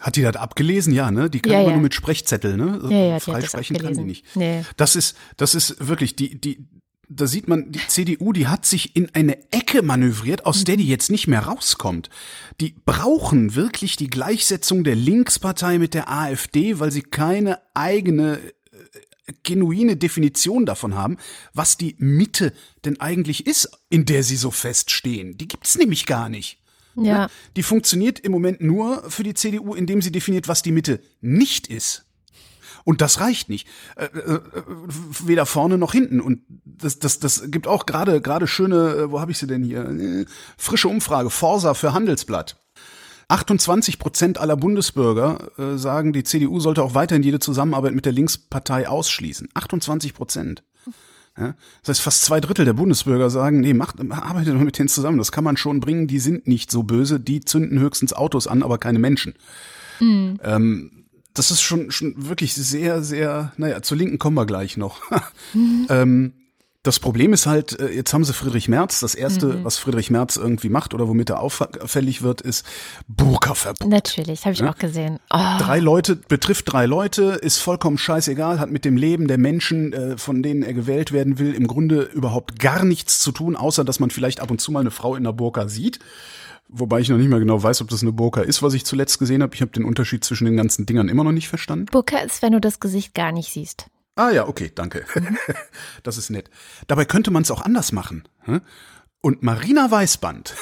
[0.00, 0.94] Hat die das abgelesen?
[0.94, 1.28] Ja, ne?
[1.28, 1.70] Die kann Ja, ja.
[1.72, 2.80] nur mit Sprechzettel, ne?
[2.84, 4.34] Ja, ja, die hat Frei das sprechen kann die nicht.
[4.34, 4.64] Nee.
[4.78, 6.66] Das ist, das ist wirklich, die, die,
[7.08, 10.88] da sieht man, die CDU, die hat sich in eine Ecke manövriert, aus der die
[10.88, 12.10] jetzt nicht mehr rauskommt.
[12.60, 19.32] Die brauchen wirklich die Gleichsetzung der Linkspartei mit der AfD, weil sie keine eigene äh,
[19.42, 21.18] genuine Definition davon haben,
[21.52, 22.52] was die Mitte
[22.84, 25.36] denn eigentlich ist, in der sie so feststehen.
[25.36, 26.60] Die gibt's nämlich gar nicht.
[26.96, 27.28] ja.
[27.56, 31.66] Die funktioniert im Moment nur für die CDU, indem sie definiert, was die Mitte nicht
[31.66, 32.06] ist.
[32.84, 33.66] Und das reicht nicht.
[33.96, 34.40] Äh, äh, äh,
[35.24, 36.20] weder vorne noch hinten.
[36.20, 39.88] Und das, das, das gibt auch gerade gerade schöne, wo habe ich sie denn hier?
[39.88, 40.26] Äh,
[40.58, 42.56] frische Umfrage, Forsa für Handelsblatt.
[43.28, 48.12] 28 Prozent aller Bundesbürger äh, sagen, die CDU sollte auch weiterhin jede Zusammenarbeit mit der
[48.12, 49.48] Linkspartei ausschließen.
[49.54, 50.62] 28 Prozent.
[51.38, 51.54] Ja?
[51.82, 55.18] Das heißt, fast zwei Drittel der Bundesbürger sagen, nee, macht, arbeitet doch mit denen zusammen.
[55.18, 56.06] Das kann man schon bringen.
[56.06, 57.18] Die sind nicht so böse.
[57.18, 59.34] Die zünden höchstens Autos an, aber keine Menschen.
[60.42, 61.03] Ähm,
[61.34, 65.00] das ist schon, schon wirklich sehr, sehr, naja, zur Linken kommen wir gleich noch.
[65.88, 66.32] ähm,
[66.84, 69.00] das Problem ist halt, äh, jetzt haben sie Friedrich Merz.
[69.00, 72.66] Das erste, was Friedrich Merz irgendwie macht oder womit er auffällig wird, ist
[73.08, 73.88] Burka-Verbot.
[73.88, 75.18] Natürlich, habe ich auch gesehen.
[75.32, 79.94] Oh, Drei Leute, betrifft drei Leute, ist vollkommen scheißegal, hat mit dem Leben der Menschen,
[79.94, 83.82] äh, von denen er gewählt werden will, im Grunde überhaupt gar nichts zu tun, außer
[83.82, 86.00] dass man vielleicht ab und zu mal eine Frau in der Burka sieht.
[86.68, 89.18] Wobei ich noch nicht mal genau weiß, ob das eine Burka ist, was ich zuletzt
[89.18, 89.54] gesehen habe.
[89.54, 91.86] Ich habe den Unterschied zwischen den ganzen Dingern immer noch nicht verstanden.
[91.86, 93.86] Burka ist, wenn du das Gesicht gar nicht siehst.
[94.16, 95.04] Ah ja, okay, danke.
[96.02, 96.50] Das ist nett.
[96.86, 98.24] Dabei könnte man es auch anders machen.
[99.20, 100.54] Und Marina Weißband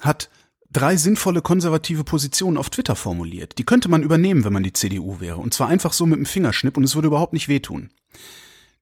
[0.00, 0.30] hat
[0.72, 3.58] drei sinnvolle konservative Positionen auf Twitter formuliert.
[3.58, 5.36] Die könnte man übernehmen, wenn man die CDU wäre.
[5.36, 7.90] Und zwar einfach so mit dem Fingerschnipp und es würde überhaupt nicht wehtun.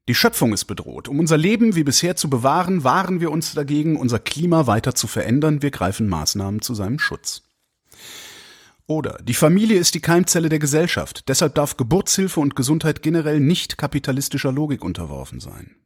[0.08, 1.06] Die Schöpfung ist bedroht.
[1.06, 5.06] Um unser Leben wie bisher zu bewahren, wahren wir uns dagegen, unser Klima weiter zu
[5.06, 5.60] verändern.
[5.60, 7.42] Wir greifen Maßnahmen zu seinem Schutz.
[8.86, 11.28] Oder die Familie ist die Keimzelle der Gesellschaft.
[11.28, 15.76] Deshalb darf Geburtshilfe und Gesundheit generell nicht kapitalistischer Logik unterworfen sein.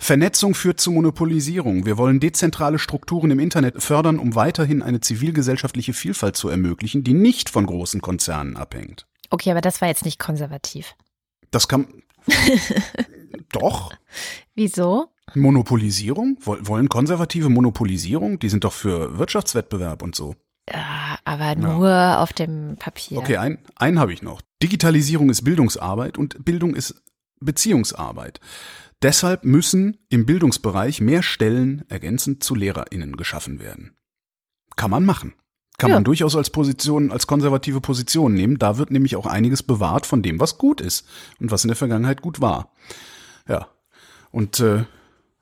[0.00, 1.86] Vernetzung führt zu Monopolisierung.
[1.86, 7.14] Wir wollen dezentrale Strukturen im Internet fördern, um weiterhin eine zivilgesellschaftliche Vielfalt zu ermöglichen, die
[7.14, 9.06] nicht von großen Konzernen abhängt.
[9.30, 10.96] Okay, aber das war jetzt nicht konservativ.
[11.52, 11.86] Das kann.
[13.52, 13.92] Doch.
[14.54, 15.08] Wieso?
[15.34, 16.36] Monopolisierung?
[16.40, 18.38] Woll- Wollen konservative Monopolisierung?
[18.38, 20.34] Die sind doch für Wirtschaftswettbewerb und so.
[20.70, 23.18] Ja, aber nur auf dem Papier.
[23.18, 24.40] Okay, ein, einen habe ich noch.
[24.62, 27.02] Digitalisierung ist Bildungsarbeit und Bildung ist
[27.40, 28.40] Beziehungsarbeit.
[29.02, 33.96] Deshalb müssen im Bildungsbereich mehr Stellen ergänzend zu LehrerInnen geschaffen werden.
[34.76, 35.34] Kann man machen.
[35.78, 35.96] Kann Ja.
[35.96, 38.58] man durchaus als Position, als konservative Position nehmen.
[38.58, 41.06] Da wird nämlich auch einiges bewahrt von dem, was gut ist
[41.40, 42.72] und was in der Vergangenheit gut war.
[43.48, 43.66] Ja.
[44.30, 44.84] Und äh,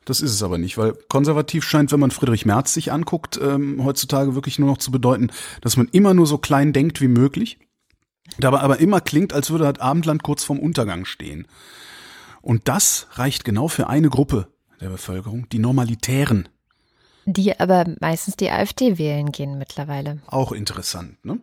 [0.05, 3.85] das ist es aber nicht, weil konservativ scheint, wenn man Friedrich Merz sich anguckt, ähm,
[3.85, 7.59] heutzutage wirklich nur noch zu bedeuten, dass man immer nur so klein denkt wie möglich,
[8.39, 11.47] dabei aber immer klingt, als würde das Abendland kurz vorm Untergang stehen.
[12.41, 14.49] Und das reicht genau für eine Gruppe
[14.81, 16.49] der Bevölkerung, die Normalitären.
[17.33, 20.19] Die aber meistens die AfD wählen gehen mittlerweile.
[20.27, 21.39] Auch interessant, ne?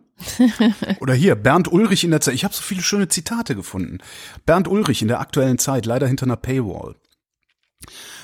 [1.00, 2.34] Oder hier, Bernd Ulrich in der Zeit.
[2.34, 3.98] Ich habe so viele schöne Zitate gefunden.
[4.44, 6.96] Bernd Ulrich in der aktuellen Zeit, leider hinter einer Paywall.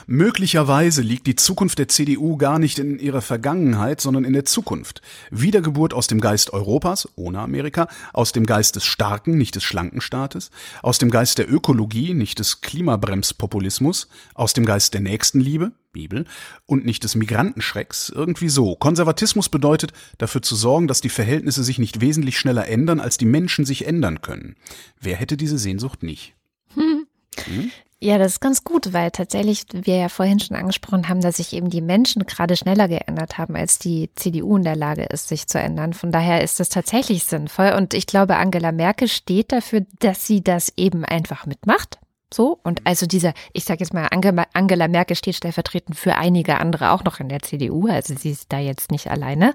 [0.07, 5.01] Möglicherweise liegt die Zukunft der CDU gar nicht in ihrer Vergangenheit, sondern in der Zukunft.
[5.31, 10.01] Wiedergeburt aus dem Geist Europas, ohne Amerika, aus dem Geist des starken, nicht des schlanken
[10.01, 10.51] Staates,
[10.83, 16.27] aus dem Geist der Ökologie, nicht des Klimabremspopulismus, aus dem Geist der Nächstenliebe, Bibel,
[16.67, 18.77] und nicht des Migrantenschrecks, irgendwie so.
[18.77, 23.25] Konservatismus bedeutet, dafür zu sorgen, dass die Verhältnisse sich nicht wesentlich schneller ändern, als die
[23.25, 24.57] Menschen sich ändern können.
[25.01, 26.35] Wer hätte diese Sehnsucht nicht?
[27.47, 27.73] Hm.
[28.05, 31.55] Ja, das ist ganz gut, weil tatsächlich wir ja vorhin schon angesprochen haben, dass sich
[31.55, 35.47] eben die Menschen gerade schneller geändert haben, als die CDU in der Lage ist, sich
[35.47, 35.95] zu ändern.
[35.95, 37.73] Von daher ist das tatsächlich sinnvoll.
[37.75, 41.99] Und ich glaube, Angela Merkel steht dafür, dass sie das eben einfach mitmacht.
[42.33, 46.91] So, und also dieser, ich sage jetzt mal, Angela Merkel steht stellvertretend für einige andere
[46.91, 49.55] auch noch in der CDU, also sie ist da jetzt nicht alleine.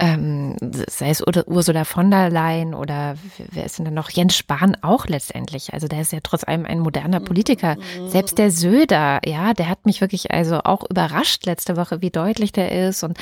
[0.00, 4.10] Ähm, sei es Ursula von der Leyen oder wer ist denn da noch?
[4.10, 5.72] Jens Spahn auch letztendlich.
[5.72, 7.76] Also der ist ja trotz allem ein moderner Politiker.
[8.08, 12.50] Selbst der Söder, ja, der hat mich wirklich also auch überrascht letzte Woche, wie deutlich
[12.50, 13.04] der ist.
[13.04, 13.18] Und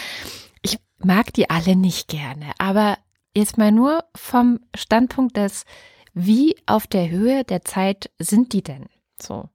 [0.62, 2.52] ich mag die alle nicht gerne.
[2.58, 2.96] Aber
[3.36, 5.64] jetzt mal nur vom Standpunkt des
[6.18, 8.86] wie auf der Höhe der Zeit sind die denn?
[9.20, 9.48] So.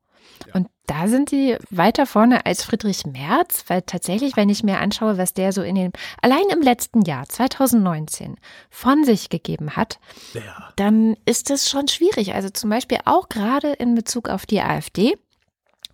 [0.47, 0.55] Ja.
[0.55, 5.17] Und da sind sie weiter vorne als Friedrich Merz, weil tatsächlich, wenn ich mir anschaue,
[5.17, 8.35] was der so in den, allein im letzten Jahr, 2019,
[8.69, 9.99] von sich gegeben hat,
[10.33, 10.71] ja.
[10.75, 12.33] dann ist das schon schwierig.
[12.33, 15.15] Also zum Beispiel auch gerade in Bezug auf die AfD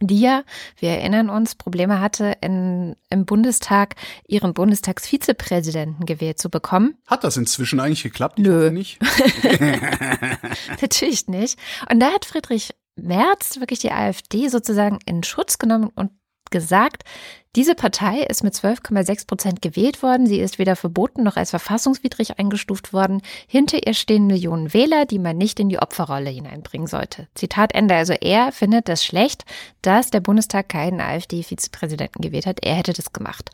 [0.02, 0.44] die ja,
[0.78, 3.96] wir erinnern uns, Probleme hatte, in, im Bundestag
[4.28, 6.98] ihren Bundestagsvizepräsidenten gewählt zu bekommen.
[7.08, 8.40] Hat das inzwischen eigentlich geklappt?
[8.40, 8.72] Nö.
[8.72, 9.00] Nicht?
[10.82, 11.60] Natürlich nicht.
[11.92, 16.12] Und da hat Friedrich Merz wirklich die AfD sozusagen in Schutz genommen und
[16.52, 17.04] gesagt,
[17.56, 20.28] diese Partei ist mit 12,6 Prozent gewählt worden.
[20.28, 23.24] Sie ist weder verboten noch als verfassungswidrig eingestuft worden.
[23.48, 27.28] Hinter ihr stehen Millionen Wähler, die man nicht in die Opferrolle hineinbringen sollte.
[27.34, 27.96] Zitat Ende.
[27.96, 29.46] Also er findet das schlecht,
[29.82, 32.60] dass der Bundestag keinen AfD-Vizepräsidenten gewählt hat.
[32.64, 33.50] Er hätte das gemacht.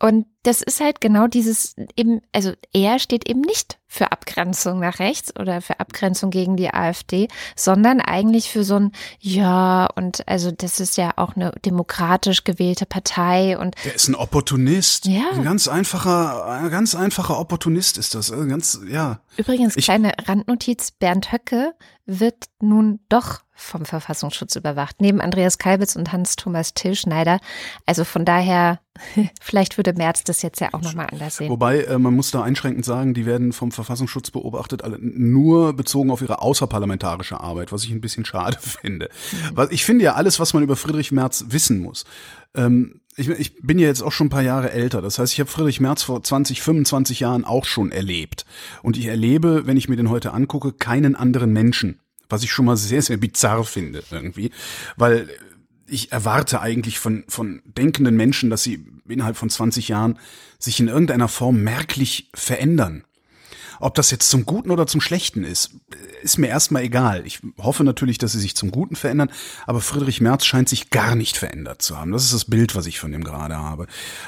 [0.00, 4.98] Und das ist halt genau dieses eben, also er steht eben nicht für Abgrenzung nach
[4.98, 10.50] rechts oder für Abgrenzung gegen die AfD, sondern eigentlich für so ein, ja, und also
[10.50, 13.76] das ist ja auch eine demokratisch gewählte Partei und.
[13.84, 15.06] Er ist ein Opportunist.
[15.06, 15.30] Ja.
[15.32, 18.30] Ein ganz einfacher, ein ganz einfacher Opportunist ist das.
[18.30, 19.20] Also ganz, ja.
[19.36, 21.74] Übrigens, ich, kleine Randnotiz, Bernd Höcke
[22.06, 27.40] wird nun doch vom Verfassungsschutz überwacht, neben Andreas Kalbitz und Hans-Thomas Tillschneider.
[27.86, 28.80] Also von daher,
[29.40, 31.48] vielleicht würde Merz das jetzt ja auch nochmal anders sehen.
[31.48, 36.10] Wobei, äh, man muss da einschränkend sagen, die werden vom Verfassungsschutz beobachtet, alle, nur bezogen
[36.10, 39.08] auf ihre außerparlamentarische Arbeit, was ich ein bisschen schade finde.
[39.54, 39.68] Mhm.
[39.70, 42.04] Ich finde ja alles, was man über Friedrich Merz wissen muss.
[42.54, 45.00] Ähm, ich, ich bin ja jetzt auch schon ein paar Jahre älter.
[45.00, 48.44] Das heißt, ich habe Friedrich Merz vor 20, 25 Jahren auch schon erlebt.
[48.82, 52.00] Und ich erlebe, wenn ich mir den heute angucke, keinen anderen Menschen.
[52.28, 54.50] Was ich schon mal sehr, sehr bizarr finde irgendwie.
[54.96, 55.28] Weil
[55.86, 60.18] ich erwarte eigentlich von, von denkenden Menschen, dass sie innerhalb von 20 Jahren
[60.58, 63.04] sich in irgendeiner Form merklich verändern.
[63.78, 65.72] Ob das jetzt zum Guten oder zum Schlechten ist,
[66.22, 67.26] ist mir erstmal egal.
[67.26, 69.30] Ich hoffe natürlich, dass sie sich zum Guten verändern,
[69.66, 72.12] aber Friedrich Merz scheint sich gar nicht verändert zu haben.
[72.12, 73.86] Das ist das Bild, was ich von ihm gerade habe.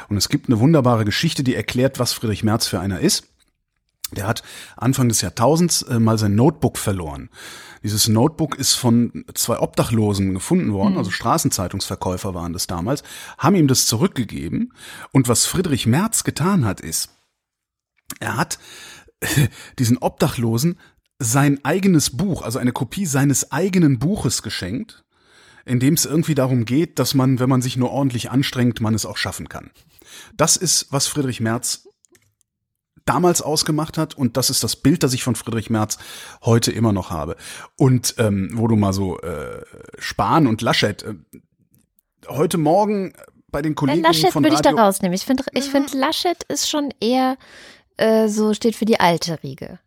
[0.09, 3.25] Und es gibt eine wunderbare Geschichte, die erklärt, was Friedrich Merz für einer ist.
[4.13, 4.43] Der hat
[4.77, 7.29] Anfang des Jahrtausends äh, mal sein Notebook verloren.
[7.83, 10.99] Dieses Notebook ist von zwei Obdachlosen gefunden worden, mhm.
[10.99, 13.03] also Straßenzeitungsverkäufer waren das damals,
[13.39, 14.73] haben ihm das zurückgegeben.
[15.13, 17.11] Und was Friedrich Merz getan hat, ist,
[18.21, 18.59] er hat
[19.79, 20.79] diesen Obdachlosen
[21.19, 25.05] sein eigenes Buch, also eine Kopie seines eigenen Buches geschenkt,
[25.65, 28.95] in dem es irgendwie darum geht, dass man, wenn man sich nur ordentlich anstrengt, man
[28.95, 29.71] es auch schaffen kann.
[30.37, 31.88] Das ist, was Friedrich Merz
[33.09, 35.99] damals ausgemacht hat und das ist das Bild, das ich von Friedrich Merz
[36.45, 37.37] heute immer noch habe.
[37.77, 39.63] Und ähm, wo du mal so äh,
[39.99, 41.15] Spahn und Laschet äh,
[42.29, 43.15] heute Morgen
[43.51, 45.15] bei den Kollegen ja, Laschet von würde ich da rausnehmen.
[45.15, 47.37] Ich finde, ich finde Laschet ist schon eher
[47.97, 49.79] äh, so steht für die alte Riege.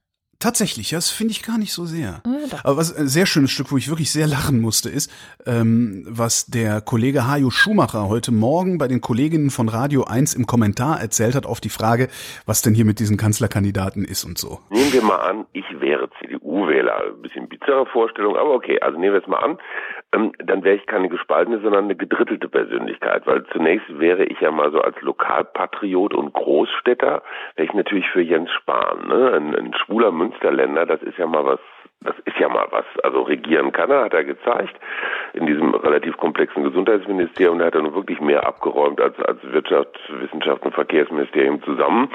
[0.41, 2.23] Tatsächlich, das finde ich gar nicht so sehr.
[2.25, 5.11] Ja, Aber was ein sehr schönes Stück, wo ich wirklich sehr lachen musste, ist,
[5.45, 10.47] ähm, was der Kollege Hajo Schumacher heute Morgen bei den Kolleginnen von Radio 1 im
[10.47, 12.07] Kommentar erzählt hat auf die Frage,
[12.47, 14.59] was denn hier mit diesen Kanzlerkandidaten ist und so.
[14.71, 17.03] Nehmen wir mal an, ich wäre CDU-Wähler.
[17.13, 19.59] Ein bisschen bizarre Vorstellung, aber okay, also nehmen wir es mal an
[20.11, 24.71] dann wäre ich keine gespaltene, sondern eine gedrittelte Persönlichkeit, weil zunächst wäre ich ja mal
[24.71, 27.23] so als Lokalpatriot und Großstädter,
[27.55, 29.33] wäre ich natürlich für Jens Spahn, ne?
[29.33, 31.59] ein, ein schwuler Münsterländer, das ist ja mal was
[32.03, 32.85] das ist ja mal was.
[33.03, 34.75] Also regieren kann er, hat er gezeigt.
[35.33, 37.59] in diesem relativ komplexen Gesundheitsministerium.
[37.59, 42.09] Da hat er nun wirklich mehr abgeräumt als, als Wirtschafts-, Wissenschafts- und Verkehrsministerium zusammen.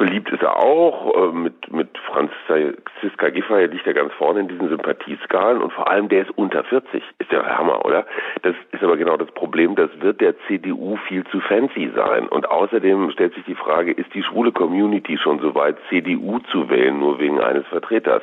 [0.00, 1.14] Beliebt ist er auch.
[1.14, 6.08] Äh, mit, mit Franziska Giffey liegt er ganz vorne in diesen Sympathieskalen und vor allem
[6.08, 7.02] der ist unter 40.
[7.18, 8.06] Ist der Hammer, oder?
[8.40, 9.76] Das ist aber genau das Problem.
[9.76, 12.28] Das wird der CDU viel zu fancy sein.
[12.28, 16.70] Und außerdem stellt sich die Frage, ist die schwule Community schon so weit, CDU zu
[16.70, 18.22] wählen, nur wegen eines Vertreters?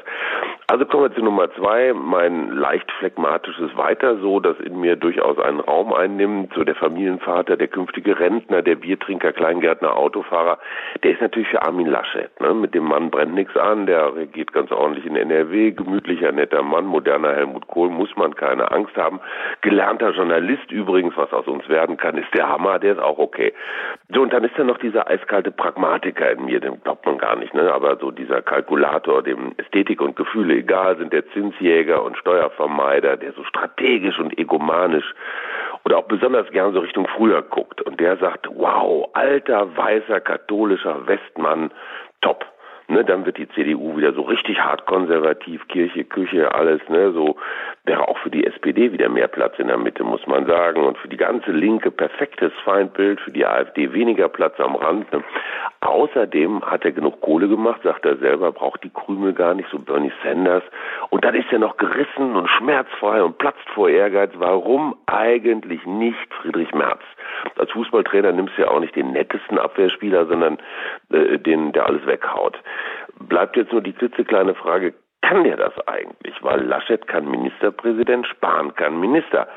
[0.65, 1.93] Also kommen wir zu Nummer zwei.
[1.93, 6.53] Mein leicht phlegmatisches Weiter so, das in mir durchaus einen Raum einnimmt.
[6.55, 10.57] So der Familienvater, der künftige Rentner, der Biertrinker, Kleingärtner, Autofahrer.
[11.03, 12.31] Der ist natürlich für Armin Laschet.
[12.39, 12.53] Ne?
[12.53, 16.85] Mit dem Mann brennt nichts an, der geht ganz ordentlich in NRW, gemütlicher, netter Mann,
[16.85, 19.19] moderner Helmut Kohl, muss man keine Angst haben.
[19.61, 23.53] Gelernter Journalist übrigens, was aus uns werden kann, ist der Hammer, der ist auch okay.
[24.13, 27.35] So, und dann ist da noch dieser eiskalte Pragmatiker in mir, den glaubt man gar
[27.35, 27.73] nicht, ne?
[27.73, 33.33] aber so dieser Kalkulator, dem Ästhetik und Gefühle egal sind, der Zinsjäger und Steuervermeider, der
[33.33, 35.13] so strategisch und egomanisch
[35.85, 41.07] oder auch besonders gern so Richtung früher guckt und der sagt, wow, alter, weißer, katholischer
[41.07, 41.71] Westmann,
[42.21, 42.45] top.
[42.89, 47.35] Ne, dann wird die CDU wieder so richtig hart konservativ, Kirche, Küche, alles, ne, so
[47.83, 50.83] wäre auch für die SPD wieder mehr Platz in der Mitte, muss man sagen.
[50.83, 55.11] Und für die ganze Linke perfektes Feindbild, für die AfD weniger Platz am Rand.
[55.11, 55.21] Ne.
[55.81, 59.79] Außerdem hat er genug Kohle gemacht, sagt er selber, braucht die Krümel gar nicht, so
[59.79, 60.63] Bernie Sanders.
[61.09, 64.31] Und dann ist er noch gerissen und schmerzfrei und platzt vor Ehrgeiz.
[64.35, 67.01] Warum eigentlich nicht Friedrich Merz?
[67.57, 70.57] Als Fußballtrainer nimmst du ja auch nicht den nettesten Abwehrspieler, sondern
[71.11, 72.59] äh, den, der alles weghaut.
[73.19, 76.35] Bleibt jetzt nur die klitzekleine Frage, kann der das eigentlich?
[76.41, 79.47] Weil Laschet kann Ministerpräsident, Spahn kann Minister.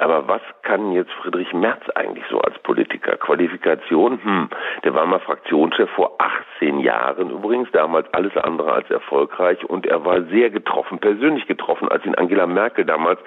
[0.00, 3.18] Aber was kann jetzt Friedrich Merz eigentlich so als Politiker?
[3.18, 4.18] Qualifikation?
[4.22, 4.48] Hm,
[4.82, 10.02] der war mal Fraktionschef vor 18 Jahren übrigens, damals alles andere als erfolgreich und er
[10.06, 13.20] war sehr getroffen, persönlich getroffen, als ihn Angela Merkel damals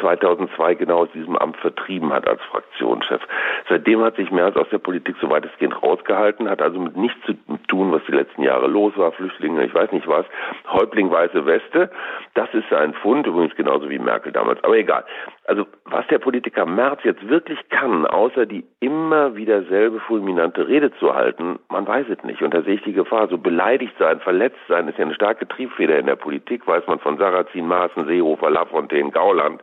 [0.00, 3.22] 2002 genau aus diesem Amt vertrieben hat als Fraktionschef.
[3.68, 7.34] Seitdem hat sich Merz aus der Politik so weitestgehend rausgehalten, hat also mit nichts zu
[7.68, 10.26] tun, was die letzten Jahre los war, Flüchtlinge, ich weiß nicht was,
[10.72, 11.88] Häuptling weiße Weste,
[12.34, 15.04] das ist sein Fund, übrigens genauso wie Merkel damals, aber egal.
[15.46, 20.92] Also was der Politiker Merz jetzt wirklich kann, außer die immer wieder selbe fulminante Rede
[20.98, 22.42] zu halten, man weiß es nicht.
[22.42, 25.46] Und da sehe ich die Gefahr, so beleidigt sein, verletzt sein, ist ja eine starke
[25.48, 29.62] Triebfeder in der Politik, weiß man von Sarrazin, Maaßen, Seehofer, Lafontaine, Gauland.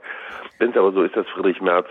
[0.59, 1.87] Wenn es aber so ist, dass Friedrich Merz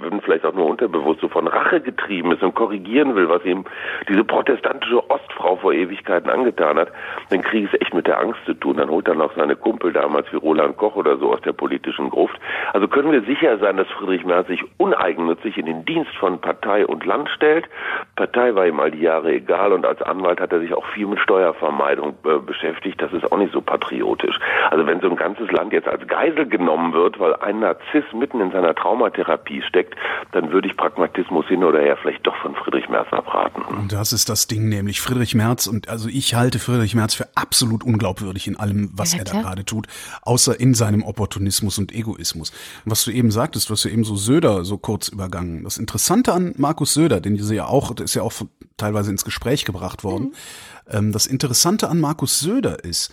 [0.00, 3.64] wenn vielleicht auch nur unterbewusst so von Rache getrieben ist und korrigieren will, was ihm
[4.08, 6.88] diese protestantische Ostfrau vor Ewigkeiten angetan hat,
[7.30, 8.76] dann kriege ich es echt mit der Angst zu tun.
[8.76, 12.10] Dann holt er noch seine Kumpel damals wie Roland Koch oder so aus der politischen
[12.10, 12.38] Gruft.
[12.72, 16.86] Also können wir sicher sein, dass Friedrich Merz sich uneigennützig in den Dienst von Partei
[16.86, 17.68] und Land stellt.
[18.16, 21.06] Partei war ihm all die Jahre egal und als Anwalt hat er sich auch viel
[21.06, 23.00] mit Steuervermeidung äh, beschäftigt.
[23.00, 24.38] Das ist auch nicht so patriotisch.
[24.70, 28.40] Also wenn so ein ganzes Land jetzt als Geisel genommen wird, weil ein Narziss mitten
[28.40, 29.94] in seiner Traumatherapie steckt,
[30.32, 33.62] dann würde ich Pragmatismus hin oder her vielleicht doch von Friedrich Merz abraten.
[33.62, 37.28] Und das ist das Ding, nämlich Friedrich Merz und also ich halte Friedrich Merz für
[37.34, 39.88] absolut unglaubwürdig in allem, was ja, er da gerade tut,
[40.22, 42.52] außer in seinem Opportunismus und Egoismus.
[42.84, 45.64] Was du eben sagtest, du hast ja eben so Söder so kurz übergangen.
[45.64, 48.32] Das Interessante an Markus Söder, den sie ja auch, der ist ja auch
[48.76, 50.34] teilweise ins Gespräch gebracht worden.
[50.90, 51.12] Mhm.
[51.12, 53.12] Das Interessante an Markus Söder ist,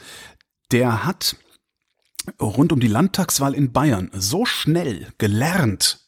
[0.72, 1.36] der hat
[2.40, 6.00] rund um die Landtagswahl in Bayern so schnell gelernt,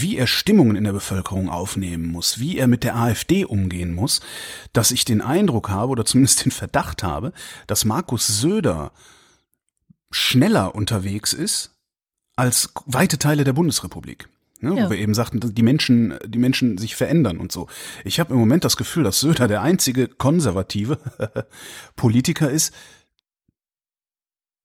[0.00, 4.20] wie er Stimmungen in der Bevölkerung aufnehmen muss, wie er mit der AfD umgehen muss,
[4.72, 7.32] dass ich den Eindruck habe oder zumindest den Verdacht habe,
[7.66, 8.92] dass Markus Söder
[10.10, 11.70] schneller unterwegs ist
[12.36, 14.28] als weite Teile der Bundesrepublik.
[14.60, 14.86] Ne, ja.
[14.86, 17.68] Wo wir eben sagten, die Menschen, die Menschen sich verändern und so.
[18.04, 20.98] Ich habe im Moment das Gefühl, dass Söder der einzige konservative
[21.96, 22.72] Politiker ist,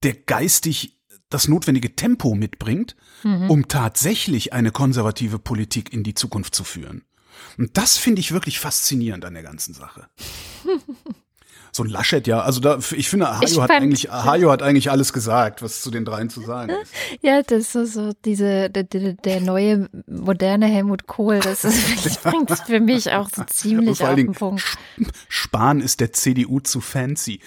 [0.03, 0.98] der geistig
[1.29, 3.49] das notwendige Tempo mitbringt, mhm.
[3.49, 7.03] um tatsächlich eine konservative Politik in die Zukunft zu führen.
[7.57, 10.07] Und das finde ich wirklich faszinierend an der ganzen Sache.
[11.71, 12.41] so ein Laschet, ja.
[12.41, 16.05] Also da, ich finde, Hajo hat eigentlich, Hajo hat eigentlich alles gesagt, was zu den
[16.05, 16.91] dreien zu sagen ist.
[17.21, 22.51] Ja, das ist so, so diese, der, der neue, moderne Helmut Kohl, das ist, bringt
[22.65, 24.63] für mich auch so ziemlich auf den Punkt.
[25.27, 27.41] Spahn ist der CDU zu fancy.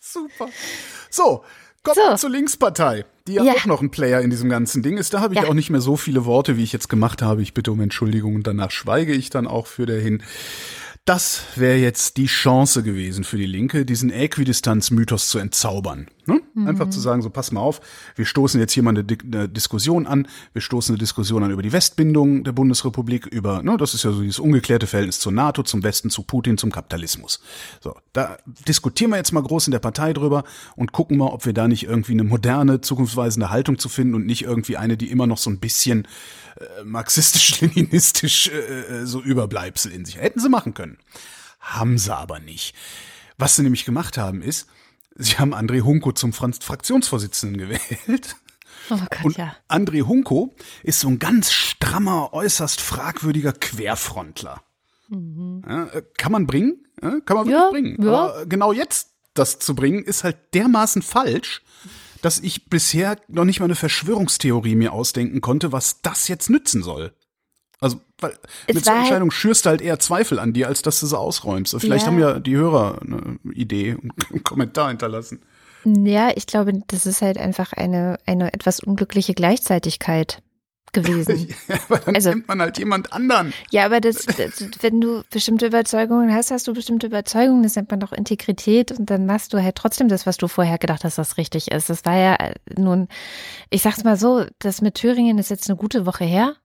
[0.00, 0.48] Super.
[1.10, 1.44] So,
[1.82, 2.16] kommen wir so.
[2.16, 5.14] zur Linkspartei, die ja, ja, auch noch ein Player in diesem ganzen Ding ist.
[5.14, 5.48] Da habe ich ja.
[5.48, 7.42] auch nicht mehr so viele Worte, wie ich jetzt gemacht habe.
[7.42, 10.22] Ich bitte um Entschuldigung und danach schweige ich dann auch für dahin.
[11.04, 16.08] Das wäre jetzt die Chance gewesen für die Linke, diesen Äquidistanz-Mythos zu entzaubern.
[16.28, 16.42] Ne?
[16.66, 17.80] Einfach zu sagen, so pass mal auf,
[18.14, 21.62] wir stoßen jetzt hier mal eine, eine, Diskussion an, wir stoßen eine Diskussion an über
[21.62, 25.62] die Westbindung der Bundesrepublik, über, ne, das ist ja so dieses ungeklärte Verhältnis zur NATO,
[25.62, 27.40] zum Westen, zu Putin, zum Kapitalismus.
[27.80, 28.36] So, da
[28.68, 30.44] diskutieren wir jetzt mal groß in der Partei drüber
[30.76, 34.26] und gucken mal, ob wir da nicht irgendwie eine moderne, zukunftsweisende Haltung zu finden und
[34.26, 36.06] nicht irgendwie eine, die immer noch so ein bisschen
[36.56, 40.18] äh, marxistisch-leninistisch äh, so Überbleibsel in sich.
[40.18, 40.98] Hätten sie machen können.
[41.58, 42.74] Haben sie aber nicht.
[43.38, 44.68] Was sie nämlich gemacht haben, ist,
[45.18, 48.36] Sie haben André Hunko zum Fraktionsvorsitzenden gewählt.
[48.90, 49.54] Oh Gott, und ja.
[49.68, 54.62] André Hunko ist so ein ganz strammer, äußerst fragwürdiger Querfrontler.
[55.08, 55.62] Mhm.
[55.68, 56.86] Ja, äh, kann man bringen?
[57.02, 58.08] Ja, kann man wirklich Ja, bringen.
[58.08, 61.62] Aber genau jetzt das zu bringen, ist halt dermaßen falsch,
[62.22, 66.82] dass ich bisher noch nicht mal eine Verschwörungstheorie mir ausdenken konnte, was das jetzt nützen
[66.82, 67.12] soll.
[67.80, 68.32] Also, weil
[68.66, 71.06] Es mit so halt- Entscheidung schürst du halt eher Zweifel an dir, als dass du
[71.06, 71.76] sie ausräumst.
[71.78, 72.10] Vielleicht Ja.
[72.12, 75.40] haben ja die Hörer eine Idee und einen Kommentar hinterlassen.
[75.84, 80.42] Ja, ich glaube, das ist halt einfach eine, eine etwas unglückliche Gleichzeitigkeit
[80.92, 81.54] gewesen.
[81.88, 83.52] Aber dann Also- nimmt man halt jemand anderen.
[83.70, 87.90] Ja, aber das, das, wenn du bestimmte Überzeugungen hast, hast du bestimmte Überzeugungen, das nennt
[87.90, 91.18] man doch Integrität und dann machst du halt trotzdem das, was du vorher gedacht hast,
[91.18, 91.90] was richtig ist.
[91.90, 93.06] Das war ja äh, nun,
[93.70, 96.56] ich sag's mal so, das mit Thüringen ist jetzt eine gute Woche her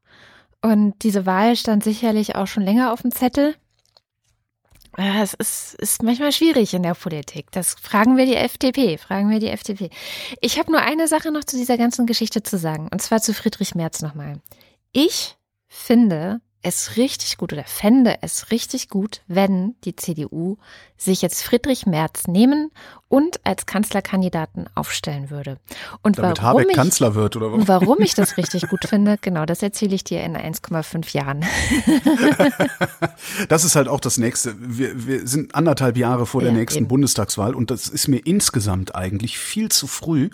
[0.63, 3.55] und diese Wahl stand sicherlich auch schon länger auf dem Zettel.
[4.97, 7.51] Ja, es ist, ist manchmal schwierig in der Politik.
[7.51, 9.89] Das fragen wir die FDP, fragen wir die FDP.
[10.39, 13.33] Ich habe nur eine Sache noch zu dieser ganzen Geschichte zu sagen, und zwar zu
[13.33, 14.39] Friedrich Merz nochmal.
[14.91, 15.35] Ich
[15.67, 20.57] finde es richtig gut oder fände es richtig gut, wenn die CDU
[20.97, 22.71] sich jetzt Friedrich Merz nehmen
[23.09, 25.57] und als Kanzlerkandidaten aufstellen würde.
[26.01, 27.67] Und Damit warum Habeck ich, Kanzler wird oder was?
[27.67, 31.45] warum ich das richtig gut finde, genau, das erzähle ich dir in 1,5 Jahren.
[33.49, 34.55] Das ist halt auch das nächste.
[34.59, 36.87] Wir, wir sind anderthalb Jahre vor der Ja, nächsten eben.
[36.87, 40.29] Bundestagswahl und das ist mir insgesamt eigentlich viel zu früh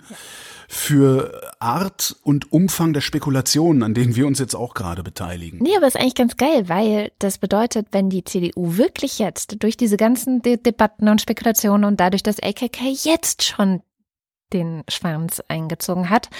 [0.72, 5.58] für Art und Umfang der Spekulationen, an denen wir uns jetzt auch gerade beteiligen.
[5.60, 9.76] Nee, aber ist eigentlich ganz geil, weil das bedeutet, wenn die CDU wirklich jetzt durch
[9.76, 13.82] diese ganzen De Debatten und Spekulationen und dadurch, dass AKK jetzt schon
[14.52, 16.30] den Schwanz eingezogen hat,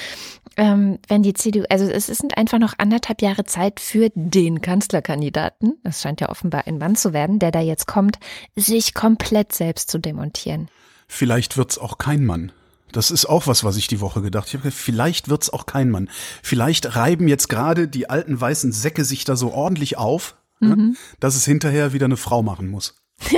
[0.57, 5.81] ähm, wenn die CDU, also es sind einfach noch anderthalb Jahre Zeit für den Kanzlerkandidaten,
[5.83, 8.20] es scheint ja offenbar ein Mann zu werden, der da jetzt kommt,
[8.55, 10.68] sich komplett selbst zu demontieren.
[11.09, 12.53] Vielleicht wird's auch kein Mann.
[12.93, 14.70] Das ist auch was, was ich die Woche gedacht habe.
[14.70, 16.09] Vielleicht wird's auch kein Mann.
[16.43, 21.36] Vielleicht reiben jetzt gerade die alten weißen Säcke sich da so ordentlich auf, ne, dass
[21.36, 22.97] es hinterher wieder eine Frau machen muss.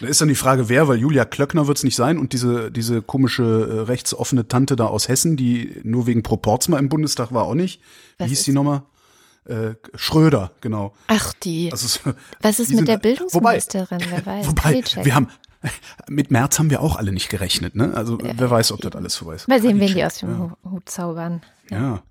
[0.00, 3.02] Da ist dann die Frage, wer, weil Julia Klöckner wird's nicht sein und diese, diese
[3.02, 7.42] komische äh, rechtsoffene Tante da aus Hessen, die nur wegen Proports mal im Bundestag war,
[7.46, 7.80] auch nicht.
[8.16, 8.82] Wie Was hieß die nochmal?
[9.46, 10.94] Äh, Schröder, genau.
[11.08, 11.72] Ach, die.
[11.72, 13.98] Also, so- Was ist die mit sind- der Bildungsministerin?
[14.08, 14.46] Wer weiß?
[14.50, 15.28] Wobei, wir haben,
[16.08, 17.92] mit März haben wir auch alle nicht gerechnet, ne?
[17.94, 19.48] Also, wer weiß, ob das alles vorbei ist.
[19.48, 20.38] Mal sehen, wen die aus dem ja.
[20.64, 21.42] Hu- Hut zaubern.
[21.70, 22.02] Ja.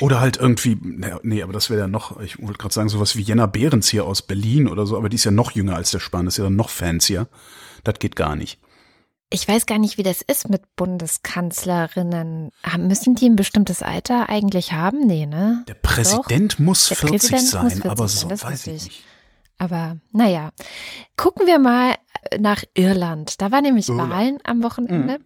[0.00, 0.78] Oder halt irgendwie,
[1.24, 4.04] nee, aber das wäre ja noch, ich wollte gerade sagen, sowas wie Jenna Behrens hier
[4.04, 6.38] aus Berlin oder so, aber die ist ja noch jünger als der Spahn, das ist
[6.38, 7.26] ja dann noch fancier.
[7.82, 8.60] Das geht gar nicht.
[9.30, 12.50] Ich weiß gar nicht, wie das ist mit Bundeskanzlerinnen.
[12.78, 15.06] Müssen die ein bestimmtes Alter eigentlich haben?
[15.06, 15.64] Nee, ne?
[15.66, 18.84] Der Präsident muss Der 40 Präsident sein, muss 40 aber sein, so weiß ich.
[18.84, 19.02] nicht.
[19.58, 20.50] Aber naja.
[21.16, 21.94] Gucken wir mal
[22.38, 23.40] nach Irland.
[23.40, 24.10] Da war nämlich Irland.
[24.10, 24.62] Wahlen am Mhm.
[24.62, 25.18] Wochenende.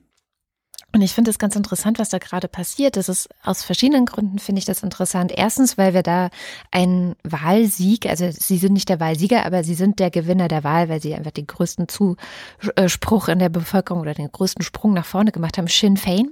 [0.95, 2.97] Und ich finde es ganz interessant, was da gerade passiert.
[2.97, 5.31] Das ist aus verschiedenen Gründen finde ich das interessant.
[5.37, 6.31] Erstens, weil wir da
[6.71, 10.89] einen Wahlsieg, also sie sind nicht der Wahlsieger, aber sie sind der Gewinner der Wahl,
[10.89, 15.31] weil sie einfach den größten Zuspruch in der Bevölkerung oder den größten Sprung nach vorne
[15.31, 15.67] gemacht haben.
[15.67, 16.31] Sinn Fein.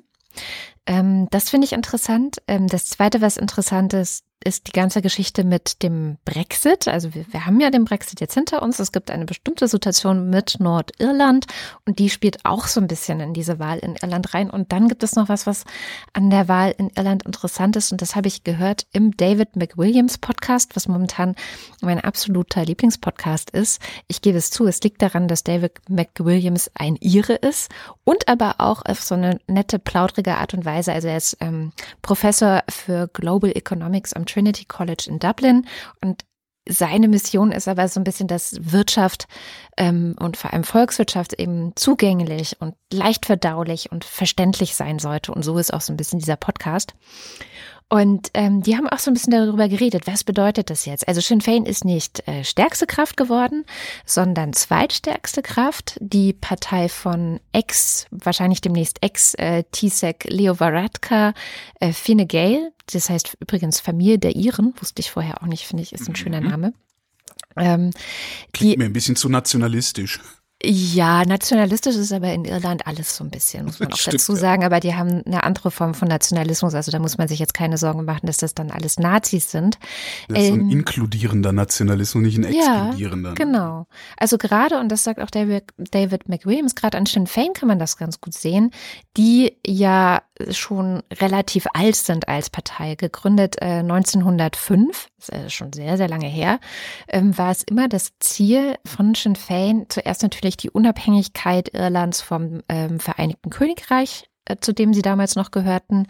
[0.86, 2.42] Ähm, das finde ich interessant.
[2.46, 6.86] Ähm, das Zweite, was interessant ist, ist die ganze Geschichte mit dem Brexit.
[6.86, 8.78] Also wir, wir haben ja den Brexit jetzt hinter uns.
[8.78, 11.46] Es gibt eine bestimmte Situation mit Nordirland
[11.84, 14.48] und die spielt auch so ein bisschen in diese Wahl in Irland rein.
[14.48, 15.64] Und dann gibt es noch was, was
[16.12, 17.90] an der Wahl in Irland interessant ist.
[17.90, 21.34] Und das habe ich gehört im David McWilliams Podcast, was momentan
[21.80, 23.80] mein absoluter Lieblingspodcast ist.
[24.06, 27.68] Ich gebe es zu, es liegt daran, dass David McWilliams ein Ire ist
[28.04, 30.75] und aber auch auf so eine nette, plaudrige Art und Weise.
[30.76, 31.72] Also er ist ähm,
[32.02, 35.66] Professor für Global Economics am Trinity College in Dublin
[36.02, 36.24] und
[36.68, 39.28] seine Mission ist aber so ein bisschen, dass Wirtschaft
[39.76, 45.32] ähm, und vor allem Volkswirtschaft eben zugänglich und leicht verdaulich und verständlich sein sollte.
[45.32, 46.94] Und so ist auch so ein bisschen dieser Podcast.
[47.88, 51.06] Und ähm, die haben auch so ein bisschen darüber geredet, was bedeutet das jetzt?
[51.06, 53.64] Also Sinn Fein ist nicht äh, stärkste Kraft geworden,
[54.04, 55.96] sondern zweitstärkste Kraft.
[56.00, 61.34] Die Partei von Ex, wahrscheinlich demnächst Ex-TSEC Leo Varadkar,
[61.78, 65.84] äh, Fine Gael, das heißt übrigens Familie der Iren, wusste ich vorher auch nicht, finde
[65.84, 66.72] ich, ist ein schöner Name.
[67.56, 67.92] Ähm,
[68.52, 70.20] Klingt die, mir ein bisschen zu nationalistisch.
[70.64, 74.34] Ja, nationalistisch ist aber in Irland alles so ein bisschen, muss man auch Stimmt, dazu
[74.34, 74.64] sagen.
[74.64, 76.74] Aber die haben eine andere Form von Nationalismus.
[76.74, 79.78] Also da muss man sich jetzt keine Sorgen machen, dass das dann alles Nazis sind.
[80.28, 83.34] Das ist so ein Ähm, inkludierender Nationalismus, nicht ein Ja, exkludierender.
[83.34, 83.86] Genau.
[84.16, 87.78] Also gerade, und das sagt auch David, David McWilliams, gerade an Sinn Fein kann man
[87.78, 88.70] das ganz gut sehen,
[89.18, 92.94] die ja schon relativ alt sind als Partei.
[92.94, 96.60] Gegründet äh, 1905, das ist äh, schon sehr, sehr lange her,
[97.08, 102.62] ähm, war es immer das Ziel von Sinn Fein, zuerst natürlich die Unabhängigkeit Irlands vom
[102.68, 106.06] ähm, Vereinigten Königreich, äh, zu dem sie damals noch gehörten.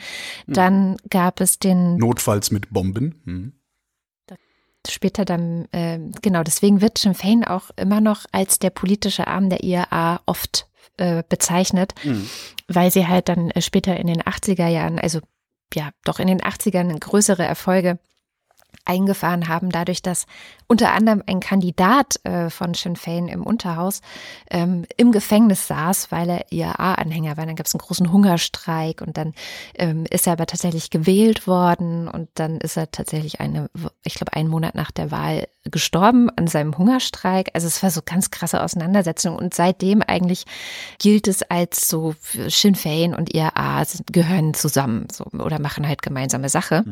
[0.47, 3.23] Dann gab es den Notfalls mit Bomben.
[3.25, 3.53] Hm.
[4.89, 9.49] später dann, äh, genau, deswegen wird Sinn Fein auch immer noch als der politische Arm
[9.49, 10.69] der IRA oft
[10.99, 11.95] äh, bezeichnet,
[12.69, 15.21] weil sie halt dann äh, später in den 80er Jahren, also
[15.75, 17.99] ja, doch in den 80ern größere Erfolge
[18.87, 20.27] eingefahren haben, dadurch, dass
[20.69, 24.01] unter anderem ein Kandidat äh, von Sinn Fein im Unterhaus
[24.51, 27.47] ähm, im Gefängnis saß, weil er IRA-Anhänger war.
[27.47, 29.35] Dann gab es einen großen Hungerstreik und dann
[29.75, 33.71] ähm, ist er aber tatsächlich gewählt worden und dann ist er tatsächlich eine,
[34.05, 37.51] ich glaube, einen Monat nach der Wahl gestorben an seinem Hungerstreik.
[37.55, 40.45] Also es war so ganz krasse Auseinandersetzung und seitdem eigentlich
[40.99, 42.15] gilt es als so
[42.49, 43.31] Sinn Fein und
[43.85, 46.85] sind- gehören zusammen so, oder machen halt gemeinsame Sache.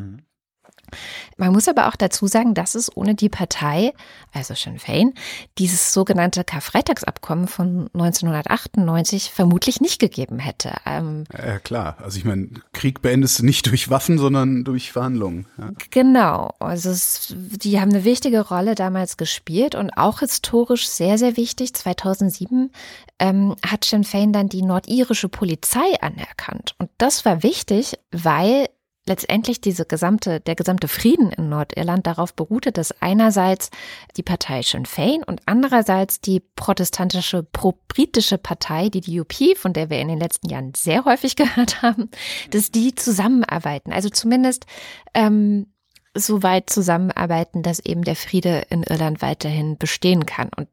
[1.36, 3.92] Man muss aber auch dazu sagen, dass es ohne die Partei,
[4.32, 5.14] also Sinn Fein,
[5.58, 10.72] dieses sogenannte Karfreitagsabkommen von 1998 vermutlich nicht gegeben hätte.
[10.86, 11.96] Ähm, Ja, klar.
[12.02, 15.46] Also ich meine, Krieg beendest du nicht durch Waffen, sondern durch Verhandlungen.
[15.58, 15.70] Ja.
[15.90, 21.36] Genau, also es, die haben eine wichtige Rolle damals gespielt und auch historisch sehr, sehr
[21.36, 21.74] wichtig.
[21.74, 22.70] 2007
[23.18, 26.74] ähm, hat Sinn Fein dann die nordirische Polizei anerkannt.
[26.78, 28.68] Und das war wichtig, weil
[29.06, 33.70] letztendlich diese gesamte, der gesamte Frieden in Nordirland darauf beruhte, dass einerseits
[34.16, 40.00] die Partei Sinn Fein und andererseits die protestantische pro-britische Partei, die DUP, von der wir
[40.00, 42.10] in den letzten Jahren sehr häufig gehört haben,
[42.50, 43.92] dass die zusammenarbeiten.
[43.92, 44.66] Also zumindest
[45.12, 45.66] ähm,
[46.14, 50.48] so weit zusammenarbeiten, dass eben der Friede in Irland weiterhin bestehen kann.
[50.56, 50.68] Und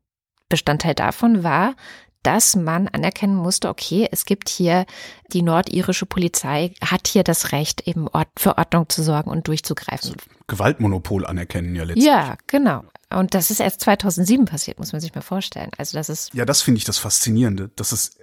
[0.50, 1.76] Bestandteil davon war,
[2.24, 4.86] dass man anerkennen musste, okay, es gibt hier
[5.34, 10.16] die nordirische Polizei, hat hier das Recht, eben Ort für Ordnung zu sorgen und durchzugreifen.
[10.48, 12.06] Gewaltmonopol anerkennen ja letztlich.
[12.06, 12.84] Ja, genau.
[13.10, 15.72] Und das ist erst 2007 passiert, muss man sich mal vorstellen.
[15.78, 18.18] Also das ist, Ja, das finde ich das Faszinierende, dass es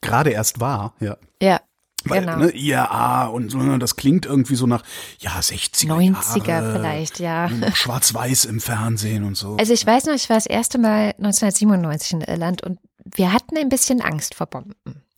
[0.00, 1.16] gerade erst war, ja.
[1.40, 1.60] ja,
[2.04, 2.36] Weil, genau.
[2.36, 4.82] ne, IAA und so, ne, das klingt irgendwie so nach,
[5.20, 7.48] ja, 60er 90er Jahre, vielleicht, ja.
[7.48, 9.56] noch Schwarz-Weiß im Fernsehen und so.
[9.56, 13.56] Also ich weiß noch, ich war das erste Mal 1997 in Irland und wir hatten
[13.56, 14.74] ein bisschen Angst vor Bomben.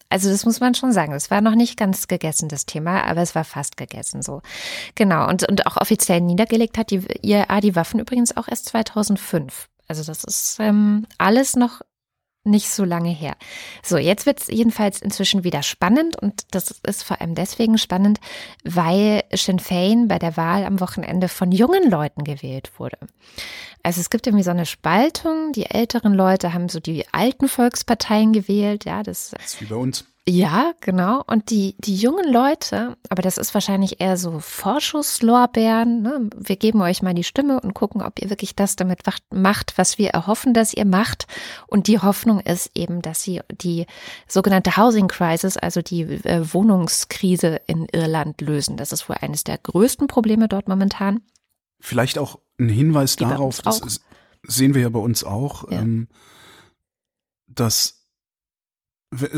[0.09, 1.12] Also das muss man schon sagen.
[1.12, 4.41] Es war noch nicht ganz gegessen, das Thema, aber es war fast gegessen so.
[4.95, 5.28] Genau.
[5.28, 9.68] Und, und auch offiziell niedergelegt hat die IAA die Waffen übrigens auch erst 2005.
[9.89, 11.82] Also das ist ähm, alles noch
[12.47, 13.37] nicht so lange her.
[13.83, 18.21] So, jetzt wird es jedenfalls inzwischen wieder spannend und das ist vor allem deswegen spannend,
[18.65, 22.99] weil Sinn Fein bei der Wahl am Wochenende von jungen Leuten gewählt wurde.
[23.83, 25.53] Also es gibt irgendwie so eine Spaltung.
[25.53, 28.85] Die älteren Leute haben so die alten Volksparteien gewählt.
[28.85, 30.05] Ja, das das ist wie bei uns.
[30.29, 31.22] Ja, genau.
[31.29, 36.03] Und die, die jungen Leute, aber das ist wahrscheinlich eher so Vorschusslorbeeren.
[36.03, 36.31] Ne?
[36.37, 39.03] Wir geben euch mal die Stimme und gucken, ob ihr wirklich das damit
[39.33, 41.29] macht, was wir erhoffen, dass ihr macht.
[41.68, 43.87] Und die Hoffnung ist eben, dass sie die
[44.27, 48.77] sogenannte Housing Crisis, also die äh, Wohnungskrise in Irland lösen.
[48.77, 51.20] Das ist wohl eines der größten Probleme dort momentan.
[51.79, 54.01] Vielleicht auch ein Hinweis Die darauf, das
[54.43, 55.83] sehen wir ja bei uns auch, Ja.
[55.83, 56.09] ähm,
[57.47, 57.96] dass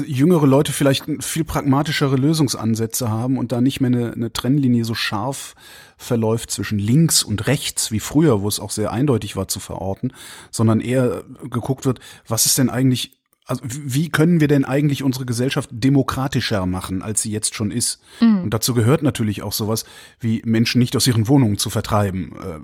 [0.07, 4.95] jüngere Leute vielleicht viel pragmatischere Lösungsansätze haben und da nicht mehr eine, eine Trennlinie so
[4.95, 5.55] scharf
[5.99, 10.13] verläuft zwischen links und rechts wie früher, wo es auch sehr eindeutig war zu verorten,
[10.51, 15.25] sondern eher geguckt wird, was ist denn eigentlich also wie können wir denn eigentlich unsere
[15.25, 17.99] Gesellschaft demokratischer machen, als sie jetzt schon ist?
[18.43, 19.87] Und dazu gehört natürlich auch sowas
[20.21, 22.59] wie Menschen nicht aus ihren Wohnungen zu vertreiben, äh,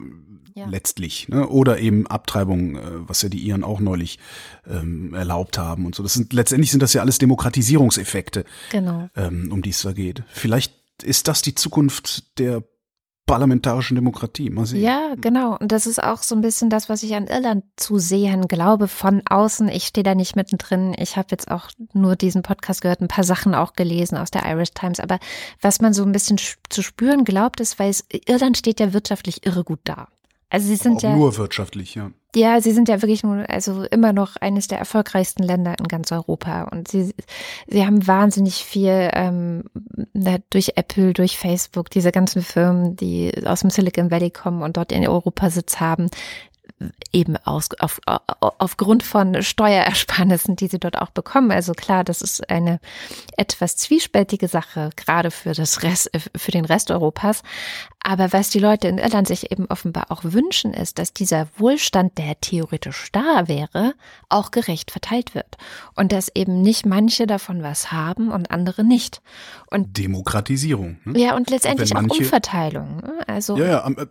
[0.57, 0.67] Ja.
[0.67, 1.29] letztlich.
[1.29, 1.49] Ne?
[1.49, 4.21] Oder eben Abtreibung, äh, was ja die Iren auch neulich
[4.71, 6.03] ähm, erlaubt haben und so.
[6.05, 9.09] Das sind letztendlich sind das ja alles Demokratisierungseffekte, Genau.
[9.17, 10.23] ähm, um die es da geht.
[10.29, 12.63] Vielleicht ist das die Zukunft der
[13.27, 14.51] parlamentarischen Demokratie.
[14.51, 14.83] Mal sehen.
[14.83, 15.57] Ja, genau.
[15.57, 18.87] Und das ist auch so ein bisschen das, was ich an Irland zu sehen glaube,
[18.87, 19.69] von außen.
[19.71, 20.95] Ich stehe da nicht mittendrin.
[20.99, 24.45] Ich habe jetzt auch nur diesen Podcast gehört, ein paar Sachen auch gelesen aus der
[24.45, 25.01] Irish Times.
[25.01, 25.19] Aber
[25.63, 28.93] was man so ein bisschen sch- zu spüren glaubt, ist, weil es, Irland steht ja
[28.93, 30.09] wirtschaftlich irre gut da.
[30.55, 32.13] Also sie sind auch ja, nur wirtschaftlich, ja.
[32.37, 36.13] ja, sie sind ja wirklich nur, also immer noch eines der erfolgreichsten Länder in ganz
[36.13, 36.69] Europa.
[36.71, 37.13] Und sie,
[37.67, 39.65] sie haben wahnsinnig viel ähm,
[40.51, 44.93] durch Apple, durch Facebook, diese ganzen Firmen, die aus dem Silicon Valley kommen und dort
[44.93, 46.09] ihren Europasitz haben,
[47.13, 48.01] eben aus, auf,
[48.41, 51.51] aufgrund von Steuerersparnissen, die sie dort auch bekommen.
[51.51, 52.81] Also klar, das ist eine
[53.37, 57.43] etwas zwiespältige Sache, gerade für das Rest, für den Rest Europas.
[58.07, 62.19] Aber was die Leute in Irland sich eben offenbar auch wünschen, ist, dass dieser Wohlstand,
[62.19, 63.95] der theoretisch da wäre,
[64.29, 65.57] auch gerecht verteilt wird.
[65.95, 69.23] Und dass eben nicht manche davon was haben und andere nicht.
[69.71, 70.99] Und Demokratisierung.
[71.05, 71.19] Ne?
[71.19, 72.97] Ja, und letztendlich manche, auch Umverteilung.
[72.97, 73.19] Ne?
[73.27, 74.07] Also ja, ja, äh,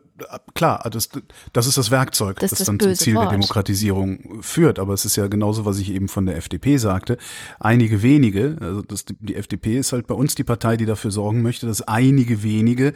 [0.53, 1.09] klar, das,
[1.53, 3.25] das ist das Werkzeug, das, das dann zum Ziel Wort.
[3.25, 4.79] der Demokratisierung führt.
[4.79, 7.17] Aber es ist ja genauso, was ich eben von der FDP sagte.
[7.59, 11.41] Einige wenige, also das, die FDP ist halt bei uns die Partei, die dafür sorgen
[11.41, 12.93] möchte, dass einige wenige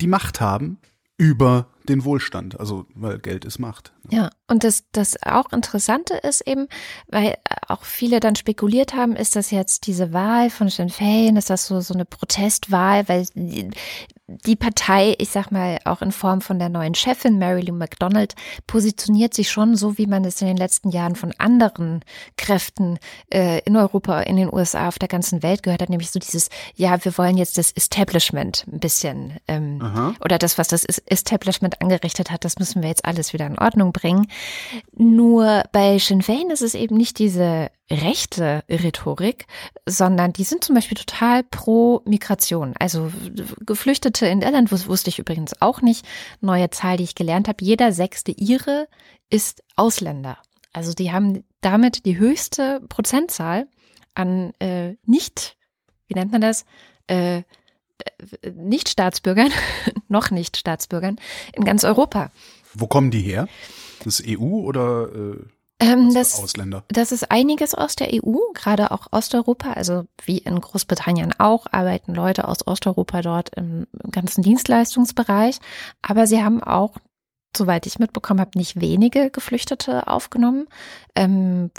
[0.00, 0.78] die Macht haben
[1.18, 3.92] über den Wohlstand, also weil Geld ist Macht.
[4.10, 6.68] Ja, und das, das auch Interessante ist eben,
[7.08, 7.36] weil
[7.66, 11.66] auch viele dann spekuliert haben, ist das jetzt diese Wahl von Sinn Fein, ist das
[11.66, 13.26] so, so eine Protestwahl, weil
[14.28, 18.34] die Partei, ich sag mal, auch in Form von der neuen Chefin Mary Lou McDonald,
[18.66, 22.04] positioniert sich schon so, wie man es in den letzten Jahren von anderen
[22.36, 22.98] Kräften
[23.32, 26.50] äh, in Europa, in den USA, auf der ganzen Welt gehört hat, nämlich so dieses,
[26.74, 32.30] ja, wir wollen jetzt das Establishment ein bisschen ähm, oder das, was das Establishment angerichtet
[32.30, 34.26] hat, das müssen wir jetzt alles wieder in Ordnung bringen.
[34.94, 39.46] Nur bei Sinn Fein ist es eben nicht diese rechte Rhetorik,
[39.86, 42.74] sondern die sind zum Beispiel total pro Migration.
[42.78, 43.10] Also
[43.60, 46.06] Geflüchtete in Irland wusste ich übrigens auch nicht.
[46.40, 47.64] Neue Zahl, die ich gelernt habe.
[47.64, 48.88] Jeder sechste Ire
[49.30, 50.38] ist Ausländer.
[50.72, 53.66] Also die haben damit die höchste Prozentzahl
[54.14, 55.56] an äh, nicht,
[56.08, 56.64] wie nennt man das,
[57.06, 57.42] äh,
[58.54, 59.50] Nicht-Staatsbürgern,
[60.08, 61.16] noch Nicht-Staatsbürgern
[61.52, 62.30] in ganz Europa.
[62.74, 63.48] Wo kommen die her?
[64.04, 66.84] Das EU oder äh ähm, das, Ausländer?
[66.88, 69.72] Das ist einiges aus der EU, gerade auch Osteuropa.
[69.72, 75.58] Also wie in Großbritannien auch, arbeiten Leute aus Osteuropa dort im ganzen Dienstleistungsbereich.
[76.02, 76.96] Aber sie haben auch,
[77.56, 80.66] soweit ich mitbekommen habe, nicht wenige Geflüchtete aufgenommen.
[81.14, 81.70] Ähm,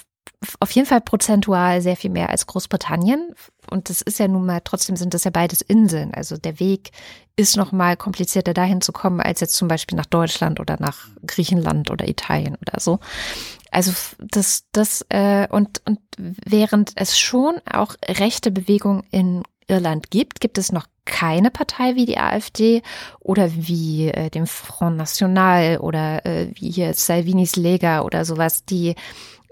[0.60, 3.34] auf jeden Fall prozentual sehr viel mehr als Großbritannien.
[3.70, 6.14] Und das ist ja nun mal, trotzdem sind das ja beides Inseln.
[6.14, 6.92] Also der Weg
[7.36, 11.08] ist noch mal komplizierter dahin zu kommen, als jetzt zum Beispiel nach Deutschland oder nach
[11.26, 13.00] Griechenland oder Italien oder so.
[13.72, 20.40] Also das, das, äh, und, und während es schon auch rechte Bewegungen in Irland gibt,
[20.40, 22.82] gibt es noch keine Partei wie die AfD
[23.20, 28.96] oder wie äh, dem Front National oder äh, wie hier Salvinis Lega oder sowas, die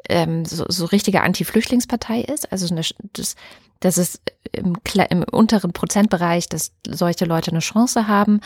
[0.10, 2.52] ähm, so, so richtige Anti-Flüchtlingspartei ist.
[2.52, 2.82] Also eine,
[3.14, 3.36] das,
[3.80, 4.78] das ist im,
[5.10, 8.42] im unteren Prozentbereich, dass solche Leute eine Chance haben.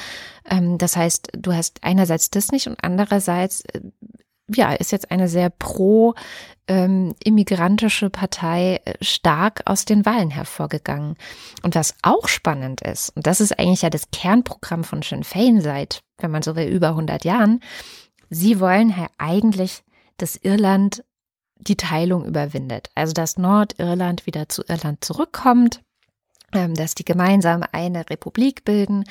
[0.49, 3.81] Ähm, das heißt, du hast einerseits das nicht und andererseits äh,
[4.53, 6.13] ja, ist jetzt eine sehr pro
[6.67, 11.15] ähm, immigrantische Partei äh, stark aus den Wahlen hervorgegangen.
[11.63, 15.61] Und was auch spannend ist, und das ist eigentlich ja das Kernprogramm von Sinn Fein
[15.61, 17.61] seit, wenn man so will, über 100 Jahren,
[18.29, 19.83] sie wollen ja eigentlich,
[20.17, 21.03] dass Irland
[21.61, 22.89] die Teilung überwindet.
[22.95, 25.81] Also dass Nordirland wieder zu Irland zurückkommt,
[26.53, 29.05] ähm, dass die gemeinsam eine Republik bilden.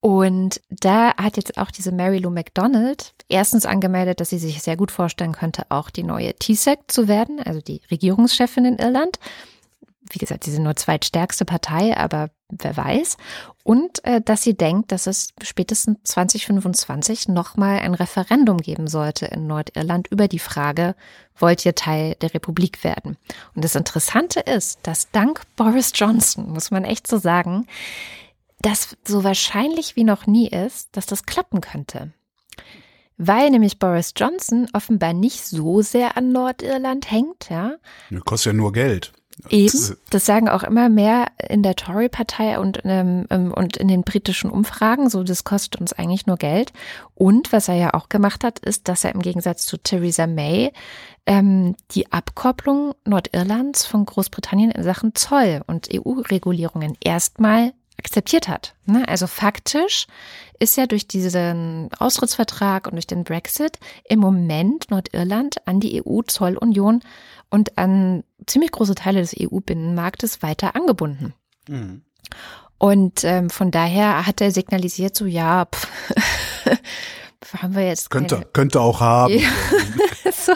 [0.00, 4.76] Und da hat jetzt auch diese Mary Lou McDonald erstens angemeldet, dass sie sich sehr
[4.76, 9.18] gut vorstellen könnte, auch die neue TSEC zu werden, also die Regierungschefin in Irland
[10.10, 13.16] wie gesagt, sie sind nur zweitstärkste Partei, aber wer weiß.
[13.62, 19.46] Und äh, dass sie denkt, dass es spätestens 2025 nochmal ein Referendum geben sollte in
[19.46, 20.94] Nordirland über die Frage,
[21.36, 23.16] wollt ihr Teil der Republik werden?
[23.54, 27.66] Und das Interessante ist, dass dank Boris Johnson, muss man echt so sagen,
[28.60, 32.12] das so wahrscheinlich wie noch nie ist, dass das klappen könnte.
[33.16, 37.76] Weil nämlich Boris Johnson offenbar nicht so sehr an Nordirland hängt, ja.
[38.10, 39.12] Das kostet ja nur Geld.
[39.48, 44.50] Eben, das sagen auch immer mehr in der Tory-Partei und, ähm, und in den britischen
[44.50, 45.10] Umfragen.
[45.10, 46.72] So, das kostet uns eigentlich nur Geld.
[47.14, 50.72] Und was er ja auch gemacht hat, ist, dass er im Gegensatz zu Theresa May
[51.26, 58.74] ähm, die Abkopplung Nordirlands von Großbritannien in Sachen Zoll und EU-Regulierungen erstmal akzeptiert hat.
[58.86, 59.06] Ne?
[59.08, 60.06] Also faktisch
[60.58, 63.78] ist ja durch diesen Austrittsvertrag und durch den Brexit
[64.08, 67.00] im Moment Nordirland an die EU-Zollunion
[67.50, 71.34] und an ziemlich große Teile des EU-Binnenmarktes weiter angebunden.
[71.68, 72.02] Mhm.
[72.78, 75.88] Und ähm, von daher hat er signalisiert, so ja, pff,
[77.62, 78.10] haben wir jetzt.
[78.10, 78.46] Könnte, keine...
[78.52, 79.34] könnte auch haben.
[79.34, 79.48] Ja.
[80.32, 80.52] so.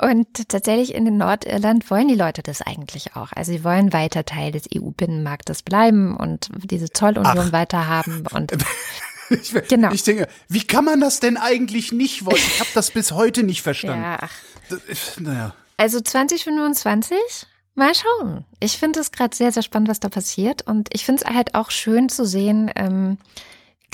[0.00, 3.32] Und tatsächlich in Nordirland wollen die Leute das eigentlich auch.
[3.32, 7.52] Also sie wollen weiter Teil des EU-Binnenmarktes bleiben und diese Zollunion Ach.
[7.52, 8.24] weiter haben.
[8.32, 8.52] Und
[9.30, 9.92] ich, genau.
[9.92, 12.36] ich denke, wie kann man das denn eigentlich nicht wollen?
[12.36, 14.02] Ich habe das bis heute nicht verstanden.
[14.02, 14.32] Ja, ach.
[14.68, 15.54] Das, naja.
[15.76, 17.18] Also 2025?
[17.74, 18.44] Mal schauen.
[18.60, 20.62] Ich finde es gerade sehr, sehr spannend, was da passiert.
[20.66, 23.18] Und ich finde es halt auch schön zu sehen, ähm,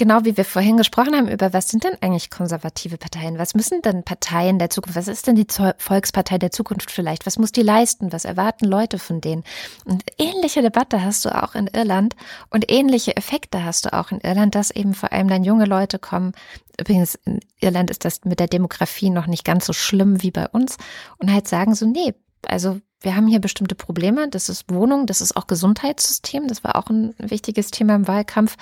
[0.01, 3.39] genau wie wir vorhin gesprochen haben, über was sind denn eigentlich konservative Parteien?
[3.39, 4.97] Was müssen denn Parteien der Zukunft?
[4.97, 5.47] Was ist denn die
[5.77, 7.27] Volkspartei der Zukunft vielleicht?
[7.27, 8.11] Was muss die leisten?
[8.11, 9.45] Was erwarten Leute von denen?
[9.85, 12.17] Und ähnliche Debatte hast du auch in Irland
[12.49, 15.99] und ähnliche Effekte hast du auch in Irland, dass eben vor allem dann junge Leute
[15.99, 16.33] kommen.
[16.81, 20.49] Übrigens, in Irland ist das mit der Demografie noch nicht ganz so schlimm wie bei
[20.49, 20.79] uns
[21.19, 22.15] und halt sagen so, nee,
[22.47, 24.29] also wir haben hier bestimmte Probleme.
[24.29, 26.49] Das ist Wohnung, das ist auch Gesundheitssystem.
[26.49, 28.57] Das war auch ein wichtiges Thema im Wahlkampf.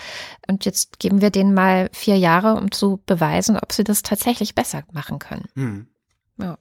[0.46, 4.54] Und jetzt geben wir denen mal vier Jahre, um zu beweisen, ob sie das tatsächlich
[4.54, 5.46] besser machen können.
[5.54, 5.86] Hm.
[6.38, 6.58] Ja.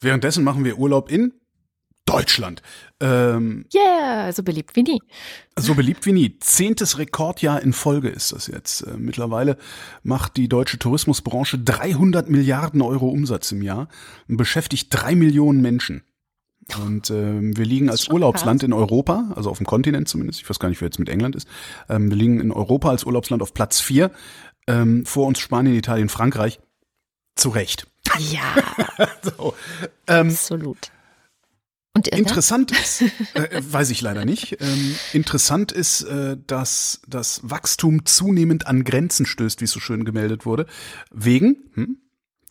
[0.00, 1.32] Währenddessen machen wir Urlaub in
[2.06, 2.62] Deutschland.
[3.00, 5.00] Ähm, yeah, so beliebt wie nie.
[5.58, 6.38] So beliebt wie nie.
[6.38, 8.82] Zehntes Rekordjahr in Folge ist das jetzt.
[8.82, 9.58] Äh, mittlerweile
[10.02, 13.88] macht die deutsche Tourismusbranche 300 Milliarden Euro Umsatz im Jahr
[14.28, 16.04] und beschäftigt drei Millionen Menschen.
[16.82, 20.58] Und ähm, wir liegen als Urlaubsland in Europa, also auf dem Kontinent zumindest, ich weiß
[20.58, 21.46] gar nicht, wer jetzt mit England ist,
[21.88, 24.10] ähm, wir liegen in Europa als Urlaubsland auf Platz vier.
[24.66, 26.60] Ähm, vor uns Spanien, Italien, Frankreich.
[27.36, 27.86] Zu Recht.
[28.18, 28.42] Ja.
[29.22, 29.54] so,
[30.08, 30.90] ähm, Absolut.
[31.96, 38.04] Und interessant ist, äh, weiß ich leider nicht, ähm, interessant ist, äh, dass das Wachstum
[38.04, 40.66] zunehmend an Grenzen stößt, wie es so schön gemeldet wurde,
[41.10, 41.96] wegen hm,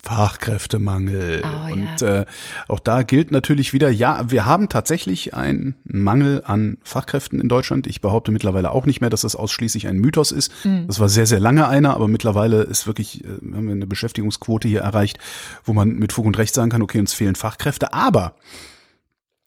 [0.01, 1.43] Fachkräftemangel.
[1.43, 2.21] Oh, und ja.
[2.21, 2.25] äh,
[2.67, 7.85] auch da gilt natürlich wieder, ja, wir haben tatsächlich einen Mangel an Fachkräften in Deutschland.
[7.85, 10.51] Ich behaupte mittlerweile auch nicht mehr, dass das ausschließlich ein Mythos ist.
[10.65, 10.87] Mhm.
[10.87, 14.67] Das war sehr, sehr lange einer, aber mittlerweile ist wirklich, äh, haben wir eine Beschäftigungsquote
[14.67, 15.19] hier erreicht,
[15.63, 17.93] wo man mit Fug und Recht sagen kann, okay, uns fehlen Fachkräfte.
[17.93, 18.35] Aber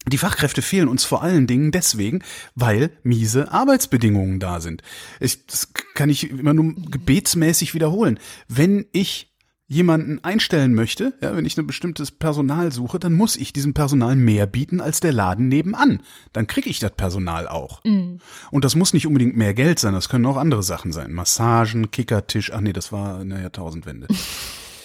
[0.09, 2.23] die Fachkräfte fehlen uns vor allen Dingen deswegen,
[2.55, 4.83] weil miese Arbeitsbedingungen da sind.
[5.21, 8.19] Ich, das kann ich immer nur gebetsmäßig wiederholen.
[8.49, 9.29] Wenn ich
[9.69, 14.17] jemanden einstellen möchte, ja, wenn ich ein bestimmtes Personal suche, dann muss ich diesem Personal
[14.17, 16.03] mehr bieten als der Laden nebenan.
[16.33, 17.85] Dann kriege ich das Personal auch.
[17.85, 18.19] Mhm.
[18.51, 21.13] Und das muss nicht unbedingt mehr Geld sein, das können auch andere Sachen sein.
[21.13, 24.09] Massagen, Kickertisch, ach nee, das war eine Jahrtausendwende.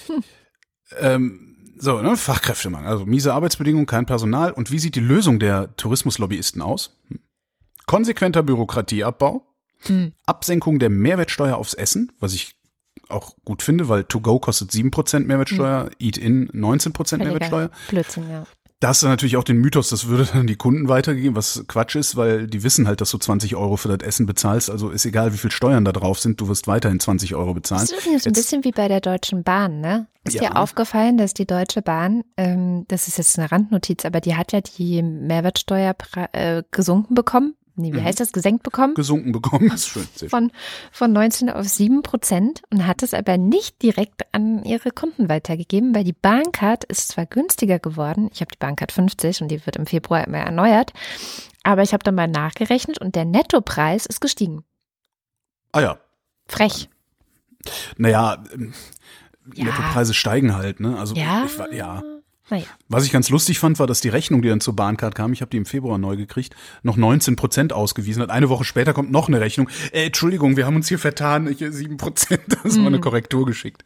[0.99, 1.52] ähm,
[1.83, 4.51] so, ne, Fachkräftemangel, also miese Arbeitsbedingungen, kein Personal.
[4.51, 6.97] Und wie sieht die Lösung der Tourismuslobbyisten aus?
[7.09, 7.19] Hm.
[7.85, 9.45] Konsequenter Bürokratieabbau,
[9.79, 10.13] hm.
[10.25, 12.55] Absenkung der Mehrwertsteuer aufs Essen, was ich
[13.09, 15.91] auch gut finde, weil To Go kostet 7% Mehrwertsteuer, hm.
[15.99, 17.69] Eat In 19% Mehrwertsteuer.
[17.89, 18.45] Blödsinn, ja.
[18.83, 21.95] Da hast du natürlich auch den Mythos, das würde dann die Kunden weitergeben, was Quatsch
[21.95, 24.69] ist, weil die wissen halt, dass du 20 Euro für das Essen bezahlst.
[24.69, 27.79] Also ist egal, wie viel Steuern da drauf sind, du wirst weiterhin 20 Euro bezahlen.
[27.79, 30.07] Das ist übrigens ein bisschen wie bei der Deutschen Bahn, ne?
[30.25, 30.41] Ist ja.
[30.41, 34.51] dir aufgefallen, dass die Deutsche Bahn, ähm, das ist jetzt eine Randnotiz, aber die hat
[34.51, 35.95] ja die Mehrwertsteuer
[36.33, 38.03] äh, gesunken bekommen nee, wie mhm.
[38.03, 38.93] heißt das, gesenkt bekommen?
[38.95, 40.07] Gesunken bekommen, das ist schön.
[40.17, 40.29] schön.
[40.29, 40.51] Von,
[40.91, 45.95] von 19 auf 7 Prozent und hat es aber nicht direkt an ihre Kunden weitergegeben,
[45.95, 49.75] weil die Bahncard ist zwar günstiger geworden, ich habe die Bahncard 50 und die wird
[49.75, 50.93] im Februar immer erneuert,
[51.63, 54.63] aber ich habe dann mal nachgerechnet und der Nettopreis ist gestiegen.
[55.71, 55.97] Ah ja.
[56.47, 56.89] Frech.
[57.97, 58.73] Naja, ähm,
[59.55, 59.65] ja.
[59.65, 60.97] Nettopreise steigen halt, ne?
[60.97, 61.45] Also ja.
[61.45, 62.03] Ich, ja.
[62.49, 62.65] Naja.
[62.89, 65.41] Was ich ganz lustig fand, war, dass die Rechnung, die dann zur Bahncard kam, ich
[65.41, 68.29] habe die im Februar neu gekriegt, noch 19 Prozent ausgewiesen hat.
[68.29, 69.69] Eine Woche später kommt noch eine Rechnung.
[69.91, 73.01] Äh, Entschuldigung, wir haben uns hier vertan, ich, 7 Prozent, das war eine mhm.
[73.01, 73.85] Korrektur geschickt.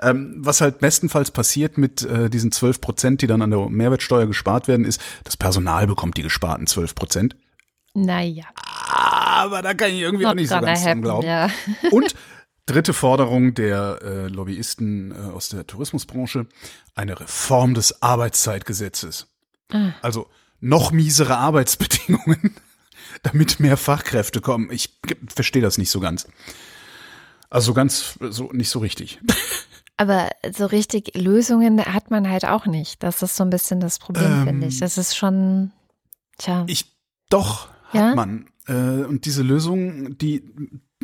[0.00, 4.26] Ähm, was halt bestenfalls passiert mit äh, diesen 12 Prozent, die dann an der Mehrwertsteuer
[4.26, 7.36] gespart werden, ist, das Personal bekommt die gesparten 12 Prozent.
[7.94, 8.44] Naja.
[8.90, 11.26] Aber da kann ich irgendwie Not auch nicht so ganz dran glauben.
[11.26, 11.50] Ja.
[11.90, 12.14] Und
[12.68, 16.46] Dritte Forderung der äh, Lobbyisten äh, aus der Tourismusbranche,
[16.94, 19.26] eine Reform des Arbeitszeitgesetzes.
[19.72, 19.92] Ah.
[20.02, 20.28] Also
[20.60, 22.54] noch miesere Arbeitsbedingungen,
[23.22, 24.70] damit mehr Fachkräfte kommen.
[24.70, 24.98] Ich
[25.34, 26.28] verstehe das nicht so ganz.
[27.48, 29.18] Also ganz so nicht so richtig.
[29.96, 33.02] Aber so richtig Lösungen hat man halt auch nicht.
[33.02, 34.78] Das ist so ein bisschen das Problem, ähm, finde ich.
[34.78, 35.72] Das ist schon,
[36.36, 36.64] tja.
[36.68, 36.92] Ich
[37.30, 38.08] doch ja?
[38.08, 38.50] hat man.
[38.66, 40.42] Äh, und diese Lösungen, die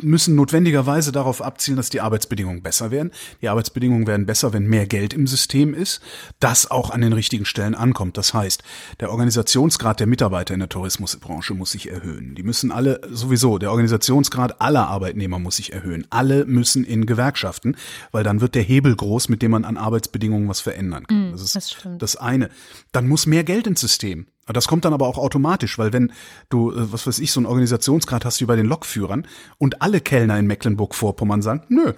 [0.01, 3.11] müssen notwendigerweise darauf abzielen, dass die Arbeitsbedingungen besser werden.
[3.41, 6.01] Die Arbeitsbedingungen werden besser, wenn mehr Geld im System ist,
[6.39, 8.17] das auch an den richtigen Stellen ankommt.
[8.17, 8.63] Das heißt,
[8.99, 12.35] der Organisationsgrad der Mitarbeiter in der Tourismusbranche muss sich erhöhen.
[12.35, 16.05] Die müssen alle sowieso, der Organisationsgrad aller Arbeitnehmer muss sich erhöhen.
[16.09, 17.77] Alle müssen in Gewerkschaften,
[18.11, 21.29] weil dann wird der Hebel groß, mit dem man an Arbeitsbedingungen was verändern kann.
[21.29, 22.49] Mm, das ist das, das eine.
[22.91, 24.27] Dann muss mehr Geld ins System.
[24.53, 26.11] Das kommt dann aber auch automatisch, weil wenn
[26.49, 29.27] du, äh, was weiß ich, so einen Organisationsgrad hast wie bei den Lokführern
[29.57, 31.93] und alle Kellner in Mecklenburg-Vorpommern sagen, nö,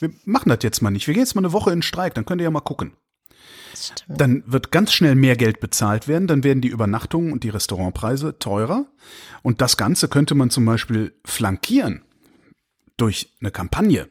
[0.00, 2.24] wir machen das jetzt mal nicht, wir gehen jetzt mal eine Woche in Streik, dann
[2.24, 2.92] könnt ihr ja mal gucken.
[4.08, 8.38] Dann wird ganz schnell mehr Geld bezahlt werden, dann werden die Übernachtungen und die Restaurantpreise
[8.38, 8.86] teurer.
[9.42, 12.02] Und das Ganze könnte man zum Beispiel flankieren
[12.96, 14.08] durch eine Kampagne.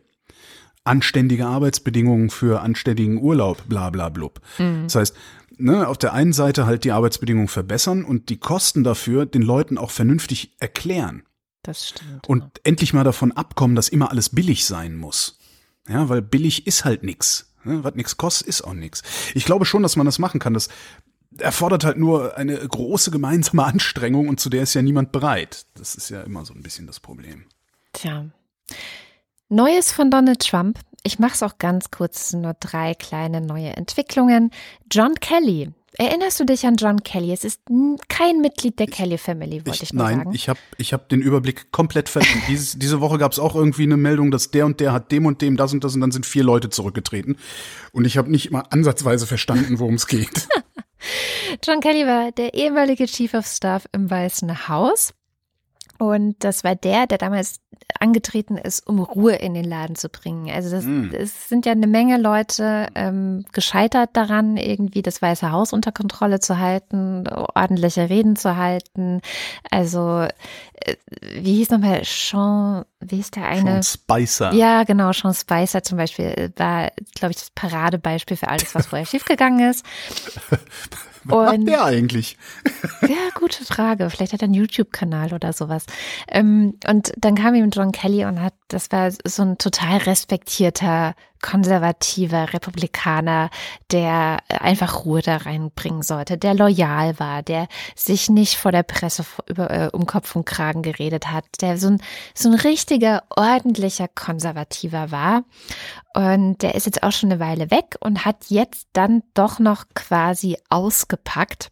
[0.84, 4.40] Anständige Arbeitsbedingungen für anständigen Urlaub, bla bla blub.
[4.60, 4.84] Mhm.
[4.84, 5.16] Das heißt,
[5.58, 9.78] ne, auf der einen Seite halt die Arbeitsbedingungen verbessern und die Kosten dafür den Leuten
[9.78, 11.24] auch vernünftig erklären.
[11.64, 12.28] Das stimmt.
[12.28, 15.40] Und endlich mal davon abkommen, dass immer alles billig sein muss.
[15.88, 17.52] Ja, weil billig ist halt nix.
[17.64, 17.84] Ne?
[17.84, 19.02] Was nix kostet, ist auch nix.
[19.34, 20.54] Ich glaube schon, dass man das machen kann.
[20.54, 20.70] Das
[21.38, 25.66] erfordert halt nur eine große gemeinsame Anstrengung und zu der ist ja niemand bereit.
[25.76, 27.46] Das ist ja immer so ein bisschen das Problem.
[27.94, 28.26] Tja.
[29.50, 30.80] Neues von Donald Trump.
[31.06, 34.50] Ich mache es auch ganz kurz, nur drei kleine neue Entwicklungen.
[34.92, 37.32] John Kelly, Erinnerst du dich an John Kelly?
[37.32, 37.62] Es ist
[38.10, 40.30] kein Mitglied der Kelly Family, wollte ich, ich nur nein, sagen.
[40.30, 42.42] Nein, ich habe ich hab den Überblick komplett verloren.
[42.50, 45.26] Dieses, diese Woche gab es auch irgendwie eine Meldung, dass der und der hat dem
[45.26, 47.38] und dem das und das und dann sind vier Leute zurückgetreten.
[47.94, 50.50] Und ich habe nicht immer ansatzweise verstanden, worum es geht.
[51.64, 55.14] John Kelly war der ehemalige Chief of Staff im Weißen Haus.
[55.98, 57.62] Und das war der, der damals
[58.00, 60.50] angetreten ist, um Ruhe in den Laden zu bringen.
[60.50, 61.12] Also das, mm.
[61.14, 66.40] es sind ja eine Menge Leute ähm, gescheitert daran, irgendwie das Weiße Haus unter Kontrolle
[66.40, 69.22] zu halten, ordentliche Reden zu halten.
[69.70, 70.28] Also
[70.74, 70.96] äh,
[71.42, 73.84] wie hieß nochmal Sean, wie hieß der eine?
[73.84, 74.54] Sean Spicer.
[74.54, 79.06] Ja, genau, Sean Spicer zum Beispiel war, glaube ich, das Paradebeispiel für alles, was vorher
[79.06, 79.86] schiefgegangen ist.
[81.26, 82.38] Was und, macht der eigentlich?
[83.02, 84.10] ja, gute Frage.
[84.10, 85.86] Vielleicht hat er einen YouTube-Kanal oder sowas.
[86.28, 91.16] Ähm, und dann kam ihm John Kelly und hat, das war so ein total respektierter
[91.46, 93.52] konservativer Republikaner,
[93.92, 99.24] der einfach Ruhe da reinbringen sollte, der loyal war, der sich nicht vor der Presse
[99.46, 102.02] über, äh, um Kopf und Kragen geredet hat, der so ein,
[102.34, 105.44] so ein richtiger, ordentlicher Konservativer war.
[106.16, 109.86] Und der ist jetzt auch schon eine Weile weg und hat jetzt dann doch noch
[109.94, 111.70] quasi ausgepackt.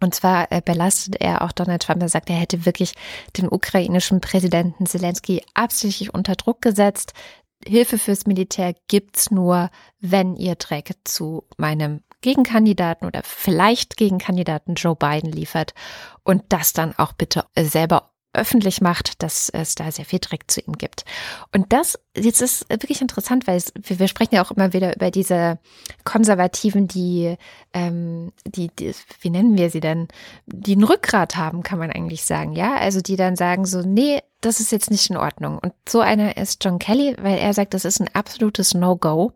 [0.00, 2.02] Und zwar äh, belastet er auch Donald Trump.
[2.02, 2.94] Er sagt, er hätte wirklich
[3.36, 7.14] den ukrainischen Präsidenten Zelensky absichtlich unter Druck gesetzt,
[7.66, 14.96] Hilfe fürs Militär gibt's nur, wenn ihr Dreck zu meinem Gegenkandidaten oder vielleicht Gegenkandidaten Joe
[14.96, 15.74] Biden liefert.
[16.24, 20.60] Und das dann auch bitte selber öffentlich macht, dass es da sehr viel Dreck zu
[20.60, 21.04] ihm gibt.
[21.52, 24.94] Und das jetzt ist wirklich interessant, weil es, wir, wir sprechen ja auch immer wieder
[24.96, 25.58] über diese
[26.04, 27.36] Konservativen, die,
[27.72, 30.08] ähm, die, die, wie nennen wir sie denn,
[30.46, 34.20] die ein Rückgrat haben, kann man eigentlich sagen, ja, also die dann sagen so, nee,
[34.40, 35.58] das ist jetzt nicht in Ordnung.
[35.58, 39.32] Und so einer ist John Kelly, weil er sagt, das ist ein absolutes No-Go,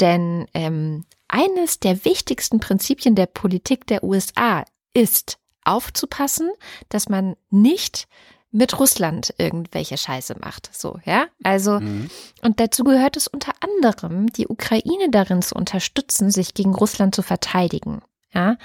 [0.00, 6.50] denn ähm, eines der wichtigsten Prinzipien der Politik der USA ist aufzupassen,
[6.88, 8.08] dass man nicht
[8.52, 10.70] mit Russland irgendwelche Scheiße macht.
[10.72, 11.26] So, ja.
[11.42, 12.08] Also, mhm.
[12.42, 17.22] und dazu gehört es unter anderem, die Ukraine darin zu unterstützen, sich gegen Russland zu
[17.22, 18.02] verteidigen.
[18.32, 18.56] Ja.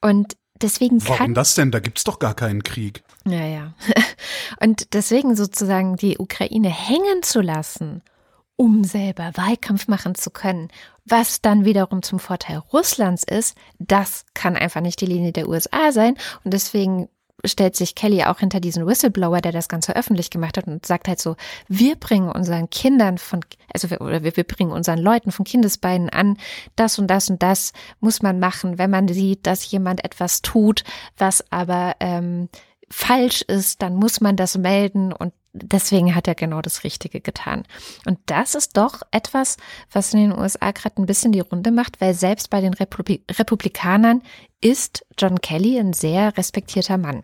[0.00, 1.34] Und deswegen Warum kann.
[1.34, 1.70] das denn?
[1.70, 3.04] Da gibt's doch gar keinen Krieg.
[3.26, 3.74] Ja, ja.
[4.60, 8.02] Und deswegen sozusagen die Ukraine hängen zu lassen,
[8.56, 10.68] um selber Wahlkampf machen zu können,
[11.04, 15.92] was dann wiederum zum Vorteil Russlands ist, das kann einfach nicht die Linie der USA
[15.92, 16.16] sein.
[16.42, 17.08] Und deswegen
[17.44, 21.08] stellt sich Kelly auch hinter diesen Whistleblower, der das Ganze öffentlich gemacht hat und sagt
[21.08, 21.36] halt so,
[21.68, 23.40] wir bringen unseren Kindern von,
[23.72, 26.38] also wir, oder wir, wir bringen unseren Leuten von Kindesbeinen an,
[26.76, 30.84] das und das und das muss man machen, wenn man sieht, dass jemand etwas tut,
[31.16, 32.48] was aber ähm,
[32.88, 35.32] falsch ist, dann muss man das melden und
[35.62, 37.64] deswegen hat er genau das Richtige getan.
[38.06, 39.56] Und das ist doch etwas,
[39.92, 43.22] was in den USA gerade ein bisschen die Runde macht, weil selbst bei den Republik
[43.38, 44.22] Republikanern
[44.60, 47.22] ist John Kelly ein sehr respektierter Mann.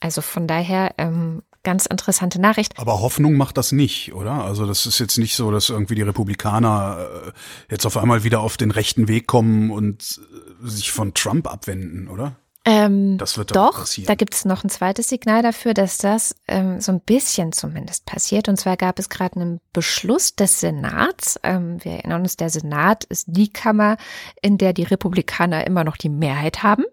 [0.00, 2.78] Also von daher ähm, ganz interessante Nachricht.
[2.78, 4.44] Aber Hoffnung macht das nicht, oder?
[4.44, 7.32] Also das ist jetzt nicht so, dass irgendwie die Republikaner äh,
[7.70, 10.20] jetzt auf einmal wieder auf den rechten Weg kommen und
[10.62, 12.36] äh, sich von Trump abwenden, oder?
[12.64, 14.06] Ähm, das wird doch, passieren.
[14.06, 18.06] da gibt es noch ein zweites Signal dafür, dass das ähm, so ein bisschen zumindest
[18.06, 18.48] passiert.
[18.48, 21.40] Und zwar gab es gerade einen Beschluss des Senats.
[21.42, 23.96] Ähm, wir erinnern uns, der Senat ist die Kammer,
[24.42, 26.84] in der die Republikaner immer noch die Mehrheit haben.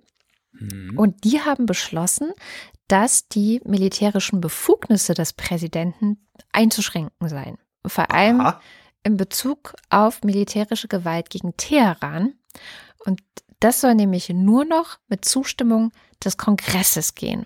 [0.54, 0.98] Mhm.
[0.98, 2.34] Und die haben beschlossen,
[2.88, 6.18] dass die militärischen Befugnisse des Präsidenten
[6.52, 7.60] einzuschränken seien.
[7.86, 8.62] Vor allem Aha.
[9.04, 12.34] in Bezug auf militärische Gewalt gegen Teheran.
[13.06, 13.22] Und
[13.60, 15.92] das soll nämlich nur noch mit Zustimmung
[16.24, 17.46] des Kongresses gehen.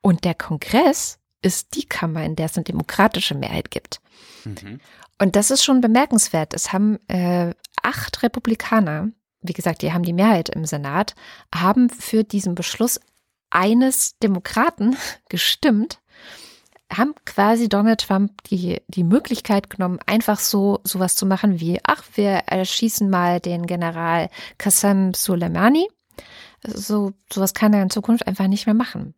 [0.00, 4.00] Und der Kongress ist die Kammer, in der es eine demokratische Mehrheit gibt.
[4.44, 4.80] Mhm.
[5.18, 6.54] Und das ist schon bemerkenswert.
[6.54, 9.10] Es haben äh, acht Republikaner,
[9.40, 11.14] wie gesagt, die haben die Mehrheit im Senat,
[11.54, 13.00] haben für diesen Beschluss
[13.50, 14.96] eines Demokraten
[15.28, 16.00] gestimmt
[16.92, 22.04] haben quasi Donald Trump die, die Möglichkeit genommen, einfach so sowas zu machen wie, ach,
[22.14, 24.28] wir erschießen mal den General
[24.58, 25.88] Qasem Soleimani.
[26.64, 29.14] So, sowas kann er in Zukunft einfach nicht mehr machen.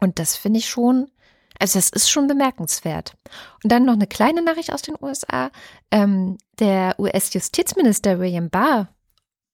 [0.00, 1.10] Und das finde ich schon,
[1.58, 3.16] also das ist schon bemerkenswert.
[3.62, 5.50] Und dann noch eine kleine Nachricht aus den USA.
[5.90, 8.88] Ähm, der US-Justizminister William Barr,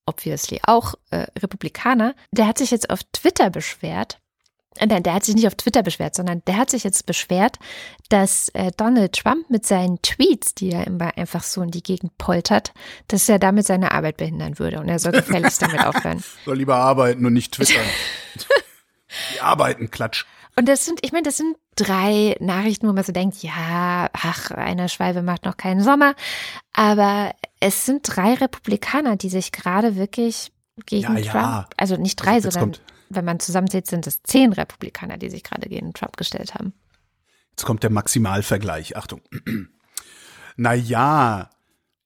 [0.07, 4.21] obviously auch äh, Republikaner, der hat sich jetzt auf Twitter beschwert,
[4.87, 7.57] Nein, der hat sich nicht auf Twitter beschwert, sondern der hat sich jetzt beschwert,
[8.09, 12.17] dass äh, Donald Trump mit seinen Tweets, die er immer einfach so in die Gegend
[12.19, 12.73] poltert,
[13.09, 16.23] dass er damit seine Arbeit behindern würde und er soll gefälligst damit aufhören.
[16.45, 17.85] Soll lieber arbeiten und nicht twittern.
[19.35, 20.25] die arbeiten, Klatsch.
[20.57, 24.51] Und das sind, ich meine, das sind drei Nachrichten, wo man so denkt, ja, ach,
[24.51, 26.15] eine Schwalbe macht noch keinen Sommer.
[26.73, 30.51] Aber es sind drei Republikaner, die sich gerade wirklich
[30.87, 31.33] gegen Ja, ja.
[31.33, 35.31] Trump, also nicht drei, Jetzt sondern kommt- wenn man zusammenzählt, sind es zehn Republikaner, die
[35.31, 36.73] sich gerade gegen Trump gestellt haben.
[37.51, 38.97] Jetzt kommt der Maximalvergleich.
[38.97, 39.21] Achtung.
[40.61, 41.51] Naja,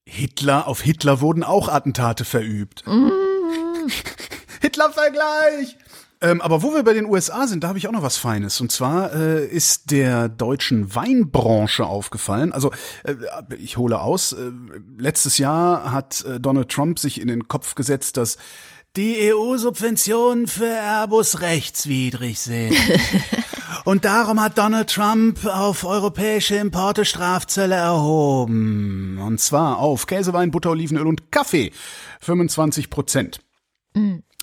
[0.05, 2.83] Hitler, auf Hitler wurden auch Attentate verübt.
[4.61, 5.75] Hitler-Vergleich!
[6.23, 8.61] Ähm, aber wo wir bei den USA sind, da habe ich auch noch was Feines.
[8.61, 12.53] Und zwar äh, ist der deutschen Weinbranche aufgefallen.
[12.53, 12.71] Also
[13.03, 13.15] äh,
[13.57, 14.31] ich hole aus.
[14.31, 14.51] Äh,
[14.97, 18.37] letztes Jahr hat äh, Donald Trump sich in den Kopf gesetzt, dass
[18.95, 22.75] die EU-Subventionen für Airbus rechtswidrig sind.
[23.85, 29.17] Und darum hat Donald Trump auf europäische Importe Strafzölle erhoben.
[29.19, 31.71] Und zwar auf Käsewein, Butter, Olivenöl und Kaffee.
[32.21, 33.41] 25 Prozent.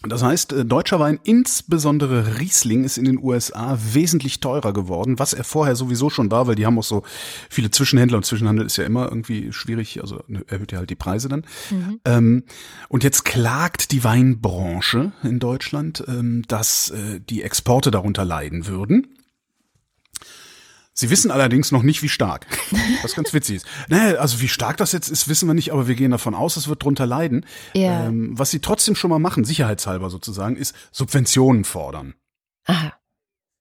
[0.08, 5.34] Das heißt, äh, deutscher Wein, insbesondere Riesling, ist in den USA wesentlich teurer geworden, was
[5.34, 7.02] er vorher sowieso schon war, weil die haben auch so
[7.50, 11.28] viele Zwischenhändler und Zwischenhandel ist ja immer irgendwie schwierig, also erhöht ja halt die Preise
[11.28, 11.44] dann.
[12.06, 12.44] Ähm,
[12.88, 19.06] und jetzt klagt die Weinbranche in Deutschland, ähm, dass äh, die Exporte darunter leiden würden.
[21.00, 22.46] Sie wissen allerdings noch nicht, wie stark.
[23.02, 23.66] Was ganz witzig ist.
[23.88, 26.58] Naja, also wie stark das jetzt ist, wissen wir nicht, aber wir gehen davon aus,
[26.58, 27.46] es wird drunter leiden.
[27.72, 28.04] Ja.
[28.08, 32.16] Ähm, was sie trotzdem schon mal machen, sicherheitshalber sozusagen, ist Subventionen fordern.
[32.66, 32.92] Aha.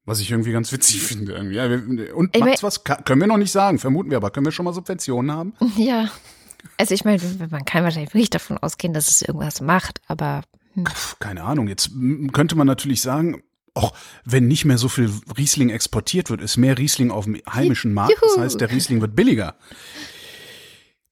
[0.03, 1.31] Was ich irgendwie ganz witzig finde.
[1.31, 2.11] Irgendwie.
[2.11, 2.83] Und Ich macht's was?
[2.83, 5.53] Können wir noch nicht sagen, vermuten wir, aber können wir schon mal Subventionen haben?
[5.77, 6.09] Ja.
[6.77, 10.41] Also ich meine, man kann wahrscheinlich wirklich davon ausgehen, dass es irgendwas macht, aber
[10.75, 10.83] Puh,
[11.19, 11.69] keine Ahnung.
[11.69, 11.91] Jetzt
[12.33, 13.41] könnte man natürlich sagen,
[13.79, 13.93] auch
[14.25, 18.15] wenn nicht mehr so viel Riesling exportiert wird, ist mehr Riesling auf dem heimischen Markt.
[18.21, 18.41] Das Juhu.
[18.43, 19.55] heißt, der Riesling wird billiger.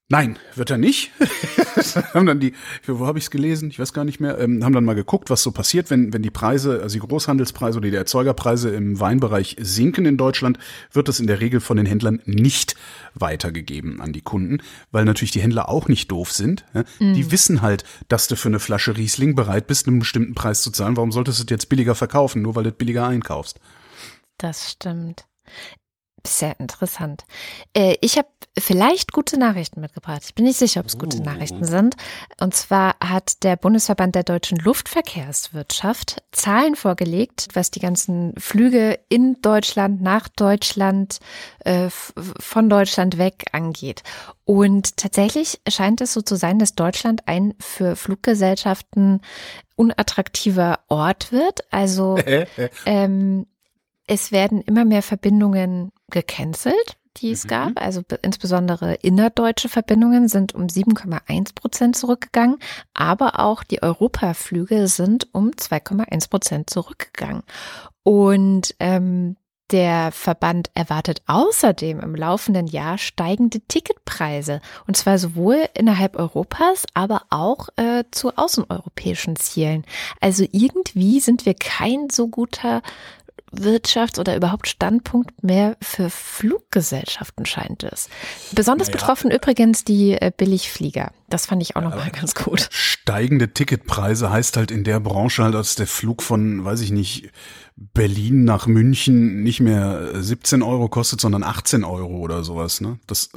[0.10, 1.12] Nein, wird er nicht.
[2.14, 2.54] haben dann die,
[2.86, 3.70] wo habe ich es gelesen?
[3.70, 4.40] Ich weiß gar nicht mehr.
[4.40, 7.78] Ähm, haben dann mal geguckt, was so passiert, wenn wenn die Preise, also die Großhandelspreise
[7.78, 10.60] oder die Erzeugerpreise im Weinbereich sinken in Deutschland,
[10.94, 12.76] wird das in der Regel von den Händlern nicht
[13.16, 14.60] weitergegeben an die Kunden,
[14.92, 16.64] weil natürlich die Händler auch nicht doof sind.
[16.74, 16.86] Ja?
[17.00, 20.72] Die wissen halt, dass du für eine Flasche Riesling bereit bist, einen bestimmten Preis zu
[20.72, 20.96] zahlen.
[20.96, 23.60] Warum solltest du es jetzt billiger verkaufen, nur weil du billiger einkaufst?
[24.38, 25.26] das stimmt.
[26.28, 27.24] Sehr interessant.
[27.74, 28.28] Äh, ich habe
[28.60, 30.24] vielleicht gute Nachrichten mitgebracht.
[30.26, 31.24] Ich bin nicht sicher, ob es gute Oh.
[31.24, 31.96] Nachrichten sind.
[32.42, 39.42] Und zwar hat der Bundesverband der deutschen Luftverkehrswirtschaft Zahlen vorgelegt, was die ganzen Flüge in
[39.42, 41.20] Deutschland, nach Deutschland,
[41.60, 44.04] äh, von Deutschland weg angeht.
[44.44, 49.22] Und tatsächlich scheint es so zu sein, dass Deutschland ein für Fluggesellschaften
[49.76, 51.62] unattraktiver Ort wird.
[51.72, 52.18] Also
[52.86, 53.46] ähm,
[54.08, 57.48] es werden immer mehr Verbindungen gecancelt, die es Mhm.
[57.50, 57.72] gab.
[57.82, 62.58] Also be- insbesondere innerdeutsche Verbindungen sind um 7,1 Prozent zurückgegangen,
[62.94, 67.44] aber auch die Europaflüge sind um 2,1 Prozent zurückgegangen.
[68.04, 69.36] Und ähm,
[69.72, 74.62] der Verband erwartet außerdem im laufenden Jahr steigende Ticketpreise.
[74.88, 79.84] Und zwar sowohl innerhalb Europas, aber auch äh, zu außeneuropäischen Zielen.
[80.22, 82.82] Also irgendwie sind wir kein so guter
[83.54, 88.10] Wirtschafts- oder überhaupt Standpunkt mehr für Fluggesellschaften, scheint es.
[88.52, 89.00] Besonders Naja.
[89.00, 91.12] betroffen übrigens die äh, Billigflieger.
[91.30, 92.68] Das fand ich auch nochmal ganz gut.
[92.72, 97.32] Steigende Ticketpreise heißt halt in der Branche halt, dass der Flug von, weiß ich nicht,
[97.76, 103.00] Berlin nach München nicht mehr 17 Euro kostet, sondern 18 Euro oder sowas, ne?
[103.08, 103.30] Das,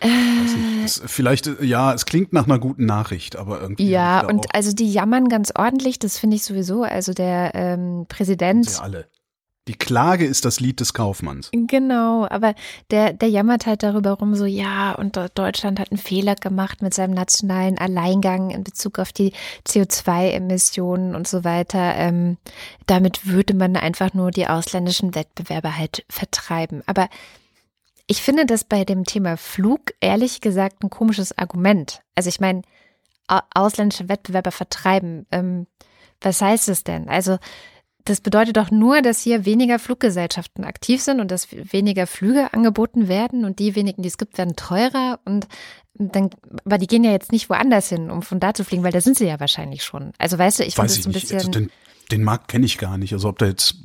[0.00, 0.10] weiß
[0.56, 3.88] nicht, das vielleicht, äh, ja, es klingt nach einer guten Nachricht, aber irgendwie.
[3.88, 6.82] Ja, und auch- also die jammern ganz ordentlich, das finde ich sowieso.
[6.82, 8.68] Also der ähm, Präsident.
[8.70, 9.06] Sie alle.
[9.68, 11.50] Die Klage ist das Lied des Kaufmanns.
[11.52, 12.54] Genau, aber
[12.90, 16.92] der, der jammert halt darüber rum, so ja, und Deutschland hat einen Fehler gemacht mit
[16.94, 19.32] seinem nationalen Alleingang in Bezug auf die
[19.68, 21.94] CO2-Emissionen und so weiter.
[21.94, 22.38] Ähm,
[22.86, 26.82] damit würde man einfach nur die ausländischen Wettbewerber halt vertreiben.
[26.86, 27.08] Aber
[28.08, 32.02] ich finde das bei dem Thema Flug ehrlich gesagt ein komisches Argument.
[32.16, 32.62] Also ich meine,
[33.28, 35.24] au- ausländische Wettbewerber vertreiben.
[35.30, 35.68] Ähm,
[36.20, 37.08] was heißt es denn?
[37.08, 37.38] Also
[38.04, 43.08] das bedeutet doch nur, dass hier weniger Fluggesellschaften aktiv sind und dass weniger Flüge angeboten
[43.08, 45.46] werden und die wenigen, die es gibt, werden teurer und
[45.94, 46.30] dann,
[46.64, 49.00] aber die gehen ja jetzt nicht woanders hin, um von da zu fliegen, weil da
[49.00, 50.12] sind sie ja wahrscheinlich schon.
[50.18, 51.32] Also weißt du, ich Weiß das ich ein nicht.
[51.32, 51.68] Also bisschen.
[51.68, 51.70] den,
[52.10, 53.12] den Markt kenne ich gar nicht.
[53.12, 53.76] Also ob da jetzt,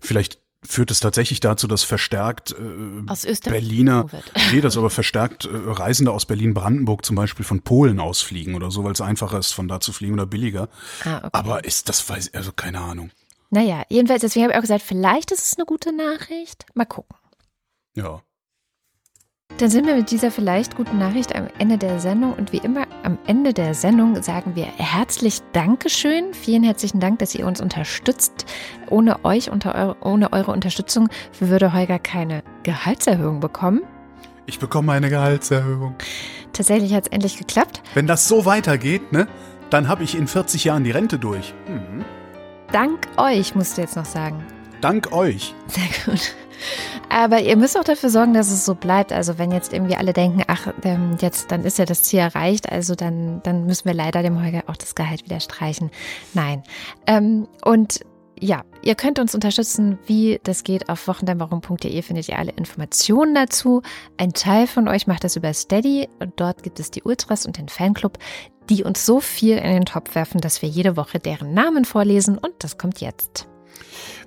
[0.00, 4.06] vielleicht führt es tatsächlich dazu, dass verstärkt äh, Aus Österreich Berliner,
[4.52, 8.84] nee, dass aber verstärkt äh, Reisende aus Berlin-Brandenburg zum Beispiel von Polen ausfliegen oder so,
[8.84, 10.68] weil es einfacher ist, von da zu fliegen oder billiger.
[11.04, 11.28] Ah, okay.
[11.32, 13.10] Aber ist das weiß ich, also keine Ahnung.
[13.50, 16.66] Naja, jedenfalls, deswegen habe ich auch gesagt, vielleicht ist es eine gute Nachricht.
[16.74, 17.16] Mal gucken.
[17.96, 18.22] Ja.
[19.58, 22.86] Dann sind wir mit dieser vielleicht guten Nachricht am Ende der Sendung und wie immer
[23.02, 26.32] am Ende der Sendung sagen wir herzlich Dankeschön.
[26.32, 28.46] Vielen herzlichen Dank, dass ihr uns unterstützt.
[28.88, 31.08] Ohne euch, eure, ohne eure Unterstützung
[31.40, 33.82] würde Holger keine Gehaltserhöhung bekommen.
[34.46, 35.96] Ich bekomme eine Gehaltserhöhung.
[36.52, 37.82] Tatsächlich hat es endlich geklappt.
[37.94, 39.26] Wenn das so weitergeht, ne,
[39.70, 41.52] dann habe ich in 40 Jahren die Rente durch.
[41.68, 42.04] Mhm.
[42.72, 44.46] Dank euch, musst du jetzt noch sagen.
[44.80, 45.54] Dank euch.
[45.66, 46.34] Sehr gut.
[47.08, 49.12] Aber ihr müsst auch dafür sorgen, dass es so bleibt.
[49.12, 52.70] Also wenn jetzt irgendwie alle denken, ach, ähm, jetzt dann ist ja das Ziel erreicht,
[52.70, 55.90] also dann, dann müssen wir leider dem Holger auch das Gehalt wieder streichen.
[56.32, 56.62] Nein.
[57.08, 58.00] Ähm, und
[58.38, 60.88] ja, ihr könnt uns unterstützen, wie das geht.
[60.88, 63.82] Auf wochendämmerung.de findet ihr alle Informationen dazu.
[64.16, 67.58] Ein Teil von euch macht das über Steady und dort gibt es die Ultras und
[67.58, 68.18] den Fanclub,
[68.70, 72.38] die uns so viel in den Topf werfen, dass wir jede Woche deren Namen vorlesen
[72.38, 73.46] und das kommt jetzt.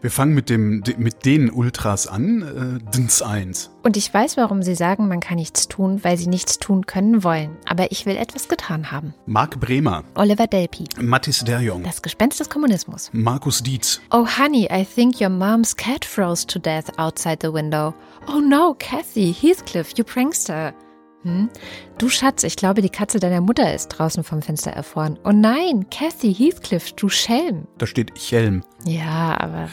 [0.02, 3.72] Wir fangen mit, dem, mit den Ultras an, äh, Dins 1.
[3.84, 7.24] Und ich weiß, warum Sie sagen, man kann nichts tun, weil Sie nichts tun können
[7.24, 7.56] wollen.
[7.66, 9.14] Aber ich will etwas getan haben.
[9.26, 10.04] Marc Bremer.
[10.16, 10.86] Oliver Delpi.
[11.00, 11.84] Mattis Derjong.
[11.84, 13.12] Das Gespenst des Kommunismus.
[13.14, 14.02] Markus Dietz.
[14.12, 17.94] Oh, honey, I think your mom's cat froze to death outside the window.
[18.28, 20.74] Oh no, Kathy, Heathcliff, you prankster.
[21.24, 21.49] Hm?
[21.97, 25.17] Du Schatz, ich glaube, die Katze deiner Mutter ist draußen vom Fenster erfroren.
[25.24, 27.67] Oh nein, Kathy, Heathcliff, du Schelm.
[27.78, 28.63] Da steht Chelm.
[28.86, 29.69] Ja, aber.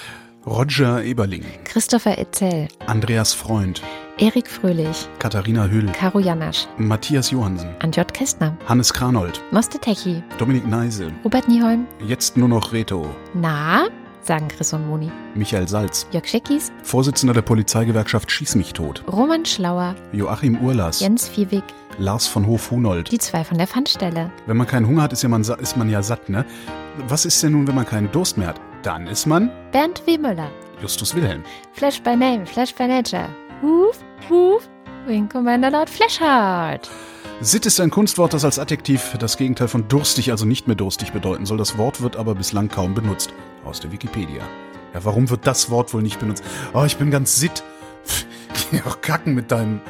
[0.46, 1.44] Roger Eberling.
[1.64, 2.68] Christopher Etzel.
[2.86, 3.82] Andreas Freund.
[4.18, 5.08] Erik Fröhlich.
[5.18, 5.86] Katharina Hüll.
[5.92, 6.66] Caro Janasch.
[6.78, 7.68] Matthias Johansen.
[7.80, 8.56] Anjot Kästner.
[8.66, 9.42] Hannes Kranold.
[9.50, 10.22] Moste Techi.
[10.38, 11.12] Dominik Neise.
[11.24, 11.86] Robert Nieholm.
[12.06, 13.06] Jetzt nur noch Reto.
[13.34, 13.88] Na?
[14.30, 15.10] Sagen Chris und Moni.
[15.34, 16.06] Michael Salz.
[16.12, 16.70] Jörg Scheckis.
[16.84, 19.02] Vorsitzender der Polizeigewerkschaft Schieß mich tot.
[19.10, 19.96] Roman Schlauer.
[20.12, 21.00] Joachim Urlas.
[21.00, 21.64] Jens Viewig.
[21.98, 23.10] Lars von Hof-Hunold.
[23.10, 24.30] Die zwei von der Pfandstelle.
[24.46, 26.44] Wenn man keinen Hunger hat, ist, ja man, ist man ja satt, ne?
[27.08, 28.60] Was ist denn nun, wenn man keinen Durst mehr hat?
[28.84, 30.16] Dann ist man Bernd W.
[30.16, 30.48] Müller.
[30.80, 31.42] Justus Wilhelm.
[31.72, 33.28] Flash by Name, Flash by Nature.
[33.62, 34.68] Huf, huf,
[35.06, 36.88] Wing Commander Lord Flashheart.
[37.40, 41.12] Sitt ist ein Kunstwort, das als Adjektiv das Gegenteil von durstig, also nicht mehr durstig
[41.12, 41.56] bedeuten soll.
[41.56, 43.32] Das Wort wird aber bislang kaum benutzt.
[43.64, 44.42] Aus der Wikipedia.
[44.94, 46.44] Ja, warum wird das Wort wohl nicht benutzt?
[46.74, 47.62] Oh, ich bin ganz sitt.
[48.70, 49.80] Geh auch kacken mit deinem.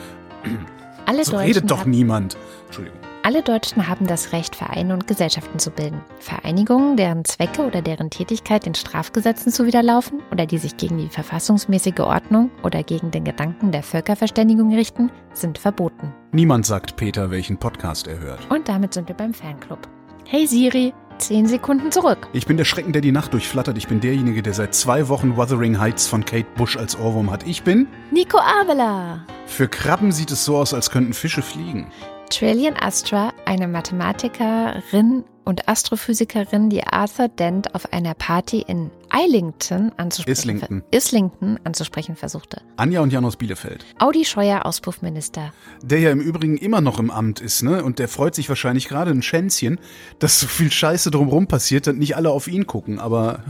[1.07, 2.37] Alle so Deutschen redet doch niemand.
[2.67, 3.00] Entschuldigung.
[3.23, 6.01] Alle Deutschen haben das Recht, Vereine und Gesellschaften zu bilden.
[6.21, 12.01] Vereinigungen, deren Zwecke oder deren Tätigkeit den Strafgesetzen zuwiderlaufen oder die sich gegen die verfassungsmäßige
[12.01, 16.15] Ordnung oder gegen den Gedanken der Völkerverständigung richten, sind verboten.
[16.33, 18.51] Niemand sagt Peter, welchen Podcast er hört.
[18.51, 19.87] Und damit sind wir beim Fanclub.
[20.25, 22.27] Hey Siri, 10 Sekunden zurück.
[22.33, 23.77] Ich bin der Schrecken, der die Nacht durchflattert.
[23.77, 27.47] Ich bin derjenige, der seit zwei Wochen Wuthering Heights von Kate Bush als Ohrwurm hat.
[27.47, 27.87] Ich bin.
[28.13, 29.27] Nico Avela.
[29.45, 31.89] Für Krabben sieht es so aus, als könnten Fische fliegen.
[32.31, 40.31] Trillian Astra, eine Mathematikerin und Astrophysikerin, die Arthur Dent auf einer Party in Islington anzusprechen,
[40.39, 40.85] Islington.
[40.93, 42.63] Islington anzusprechen versuchte.
[42.77, 43.85] Anja und Jan aus Bielefeld.
[43.99, 45.53] Audi Scheuer, Auspuffminister.
[45.83, 47.83] Der ja im Übrigen immer noch im Amt ist, ne?
[47.83, 49.81] Und der freut sich wahrscheinlich gerade ein Schänzchen,
[50.21, 53.01] dass so viel Scheiße drumrum passiert und nicht alle auf ihn gucken.
[53.01, 53.43] Aber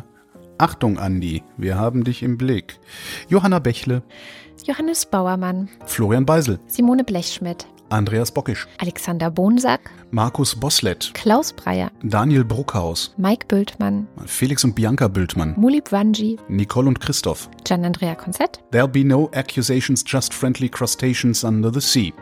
[0.57, 2.81] Achtung, Andi, wir haben dich im Blick.
[3.29, 4.03] Johanna Bächle,
[4.65, 12.45] Johannes Bauermann, Florian Beisel, Simone Blechschmidt, Andreas Bockisch, Alexander Bonsack, Markus Boslett, Klaus Breyer, Daniel
[12.45, 17.51] Bruckhaus, Mike Bültmann, Felix und Bianca Bültmann, Mulip Wanji, Nicole und Christoph.
[17.65, 22.15] Gian-Andrea Konzett, There'll be no accusations, just friendly crustaceans under the sea.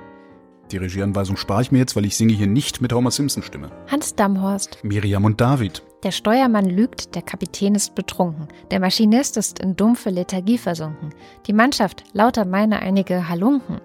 [0.71, 3.71] Die Regieanweisung spare ich mir jetzt, weil ich singe hier nicht mit Homer Simpson Stimme.
[3.91, 4.79] Hans Damhorst.
[4.83, 5.83] Miriam und David.
[6.03, 8.49] Der Steuermann lügt, der Kapitän ist betrunken.
[8.71, 11.11] Der Maschinist ist in dumpfe Lethargie versunken.
[11.47, 13.81] Die Mannschaft lauter meine einige Halunken.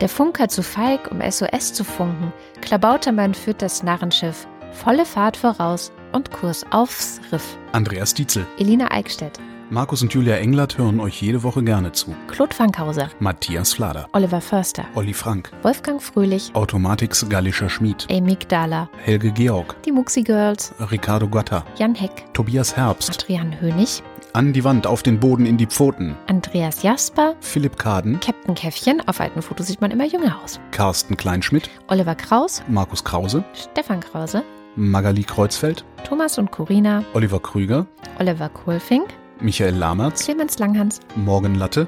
[0.00, 2.32] Der Funker zu feig, um SOS zu funken.
[2.60, 4.46] Klabautermann führt das Narrenschiff.
[4.72, 7.56] Volle Fahrt voraus und Kurs aufs Riff.
[7.72, 8.46] Andreas Dietzel.
[8.58, 9.38] Elina Eickstedt.
[9.70, 12.14] Markus und Julia Englert hören euch jede Woche gerne zu.
[12.28, 13.08] Claude Fankhauser.
[13.18, 14.06] Matthias Flader.
[14.12, 14.84] Oliver Förster.
[14.94, 15.50] Olli Frank.
[15.62, 16.50] Wolfgang Fröhlich.
[16.54, 18.06] Automatix Gallischer Schmied.
[18.10, 18.90] Amy Gdala.
[18.98, 19.74] Helge Georg.
[19.84, 20.74] Die Muxi Girls.
[20.90, 21.64] Ricardo Gatta.
[21.76, 22.32] Jan Heck.
[22.34, 23.10] Tobias Herbst.
[23.10, 24.02] Adrian Hönig.
[24.34, 26.16] An die Wand, auf den Boden, in die Pfoten.
[26.26, 27.36] Andreas Jasper.
[27.40, 28.18] Philipp Kaden.
[28.18, 29.00] Captain Käffchen.
[29.06, 30.58] Auf alten Fotos sieht man immer jünger aus.
[30.72, 31.70] Carsten Kleinschmidt.
[31.86, 32.60] Oliver Kraus.
[32.66, 33.44] Markus Krause.
[33.54, 34.42] Stefan Krause.
[34.74, 35.84] Magali Kreuzfeld.
[36.02, 37.04] Thomas und Corina.
[37.14, 37.86] Oliver Krüger.
[38.18, 39.06] Oliver Kohlfink.
[39.38, 40.24] Michael Lamertz.
[40.24, 40.98] Clemens Langhans.
[41.14, 41.86] Morgen Latte.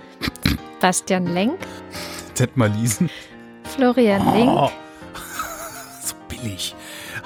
[0.80, 1.58] Bastian Lenk.
[2.38, 3.10] Detmar Liesen.
[3.64, 4.52] Florian Link.
[4.52, 4.70] Oh,
[6.00, 6.76] so billig.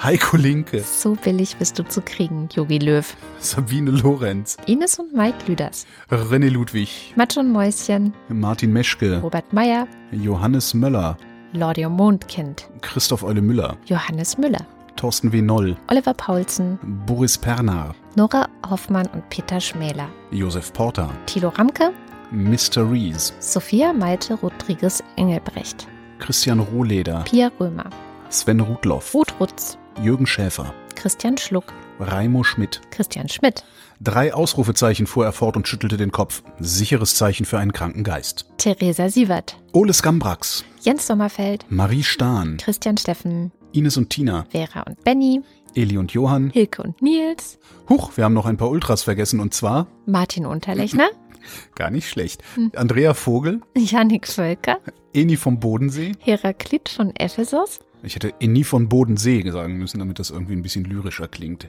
[0.03, 0.81] Heiko Linke.
[0.81, 3.15] So billig bist du zu kriegen, Jogi Löw.
[3.37, 4.57] Sabine Lorenz.
[4.65, 5.85] Ines und Mike Lüders.
[6.09, 7.13] René Ludwig.
[7.15, 8.11] Matsch und Mäuschen.
[8.27, 9.19] Martin Meschke.
[9.21, 9.87] Robert Meyer.
[10.11, 11.17] Johannes Möller.
[11.53, 12.67] Lordio Mondkind.
[12.81, 13.77] Christoph Eule Müller.
[13.85, 14.65] Johannes Müller.
[14.95, 15.41] Thorsten W.
[15.41, 21.91] Noll, Oliver Paulsen, Boris Pernar, Nora Hoffmann und Peter Schmäler, Josef Porter, Thilo Ramke,
[22.29, 22.89] Mr.
[22.91, 25.87] Rees, Sophia Malte Rodriguez Engelbrecht,
[26.19, 27.89] Christian Rohleder, Pia Römer,
[28.29, 32.81] Sven Rudloff, Ruth Rutz, Jürgen Schäfer, Christian Schluck, Raimo Schmidt.
[32.91, 33.63] Christian Schmidt,
[33.99, 36.41] Drei Ausrufezeichen fuhr er fort und schüttelte den Kopf.
[36.59, 38.47] Sicheres Zeichen für einen kranken Geist.
[38.57, 45.03] Theresa Sievert, Ole Skambrax, Jens Sommerfeld, Marie Stahn, Christian Steffen, Ines und Tina, Vera und
[45.03, 45.41] Benny,
[45.75, 46.49] Eli und Johann.
[46.49, 47.59] Hilke und Nils,
[47.89, 51.09] Huch, wir haben noch ein paar Ultras vergessen und zwar Martin Unterlechner,
[51.75, 52.41] gar nicht schlecht.
[52.75, 54.79] Andrea Vogel, Jannik Völker,
[55.13, 56.13] Eni vom Bodensee.
[56.19, 60.85] Heraklit von Ephesus, Ich hätte Eni von Bodensee sagen müssen, damit das irgendwie ein bisschen
[60.85, 61.67] lyrischer klingt.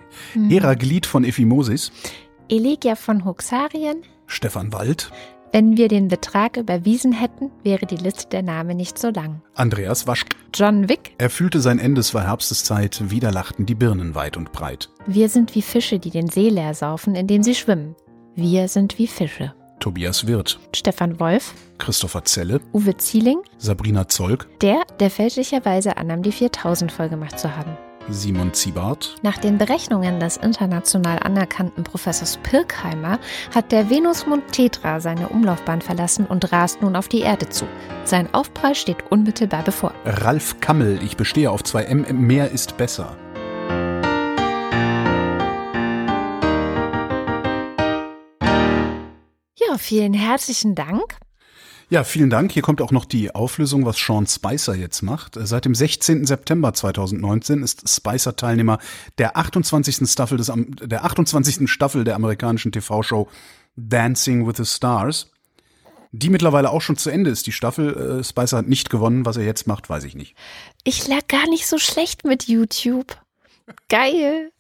[0.49, 1.93] Heraglid von Ephimosis,
[2.49, 4.03] Elegia von Huxarien.
[4.27, 5.11] Stefan Wald,
[5.53, 9.43] Wenn wir den Betrag überwiesen hätten, wäre die Liste der Namen nicht so lang.
[9.55, 10.35] Andreas Waschk.
[10.55, 14.53] John Wick, Er fühlte sein Ende, es war Herbsteszeit, wieder lachten die Birnen weit und
[14.53, 14.89] breit.
[15.07, 17.95] wir sind wie Fische, die den See leer saufen, indem sie schwimmen.
[18.35, 19.55] Wir sind wie Fische.
[19.83, 26.31] Tobias Wirth, Stefan Wolf, Christopher Zelle, Uwe Zieling, Sabrina Zolk, der, der fälschlicherweise annahm, die
[26.31, 27.77] 4000 voll gemacht zu haben.
[28.09, 33.19] Simon Ziebart, Nach den Berechnungen des international anerkannten Professors Pirkheimer
[33.53, 37.67] hat der Venusmond Tetra seine Umlaufbahn verlassen und rast nun auf die Erde zu.
[38.05, 39.93] Sein Aufprall steht unmittelbar bevor.
[40.05, 43.17] Ralf Kammel, ich bestehe auf 2M, mehr ist besser.
[49.69, 51.17] Ja, vielen herzlichen Dank.
[51.91, 52.53] Ja, vielen Dank.
[52.53, 55.37] Hier kommt auch noch die Auflösung, was Sean Spicer jetzt macht.
[55.39, 56.25] Seit dem 16.
[56.25, 58.79] September 2019 ist Spicer Teilnehmer
[59.19, 60.09] der 28.
[60.09, 61.71] Staffel des, der 28.
[61.71, 63.29] Staffel der amerikanischen TV-Show
[63.77, 65.31] Dancing with the Stars.
[66.13, 68.21] Die mittlerweile auch schon zu Ende ist, die Staffel.
[68.21, 69.27] Äh, Spicer hat nicht gewonnen.
[69.27, 70.35] Was er jetzt macht, weiß ich nicht.
[70.85, 73.22] Ich lag gar nicht so schlecht mit YouTube.
[73.89, 74.53] Geil.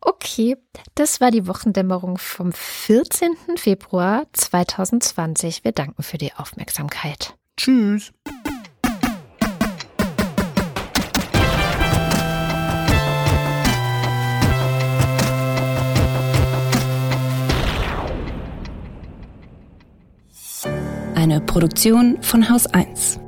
[0.00, 0.56] Okay,
[0.94, 3.36] das war die Wochendämmerung vom 14.
[3.56, 5.64] Februar 2020.
[5.64, 7.34] Wir danken für die Aufmerksamkeit.
[7.56, 8.12] Tschüss.
[21.14, 23.18] Eine Produktion von Haus 1.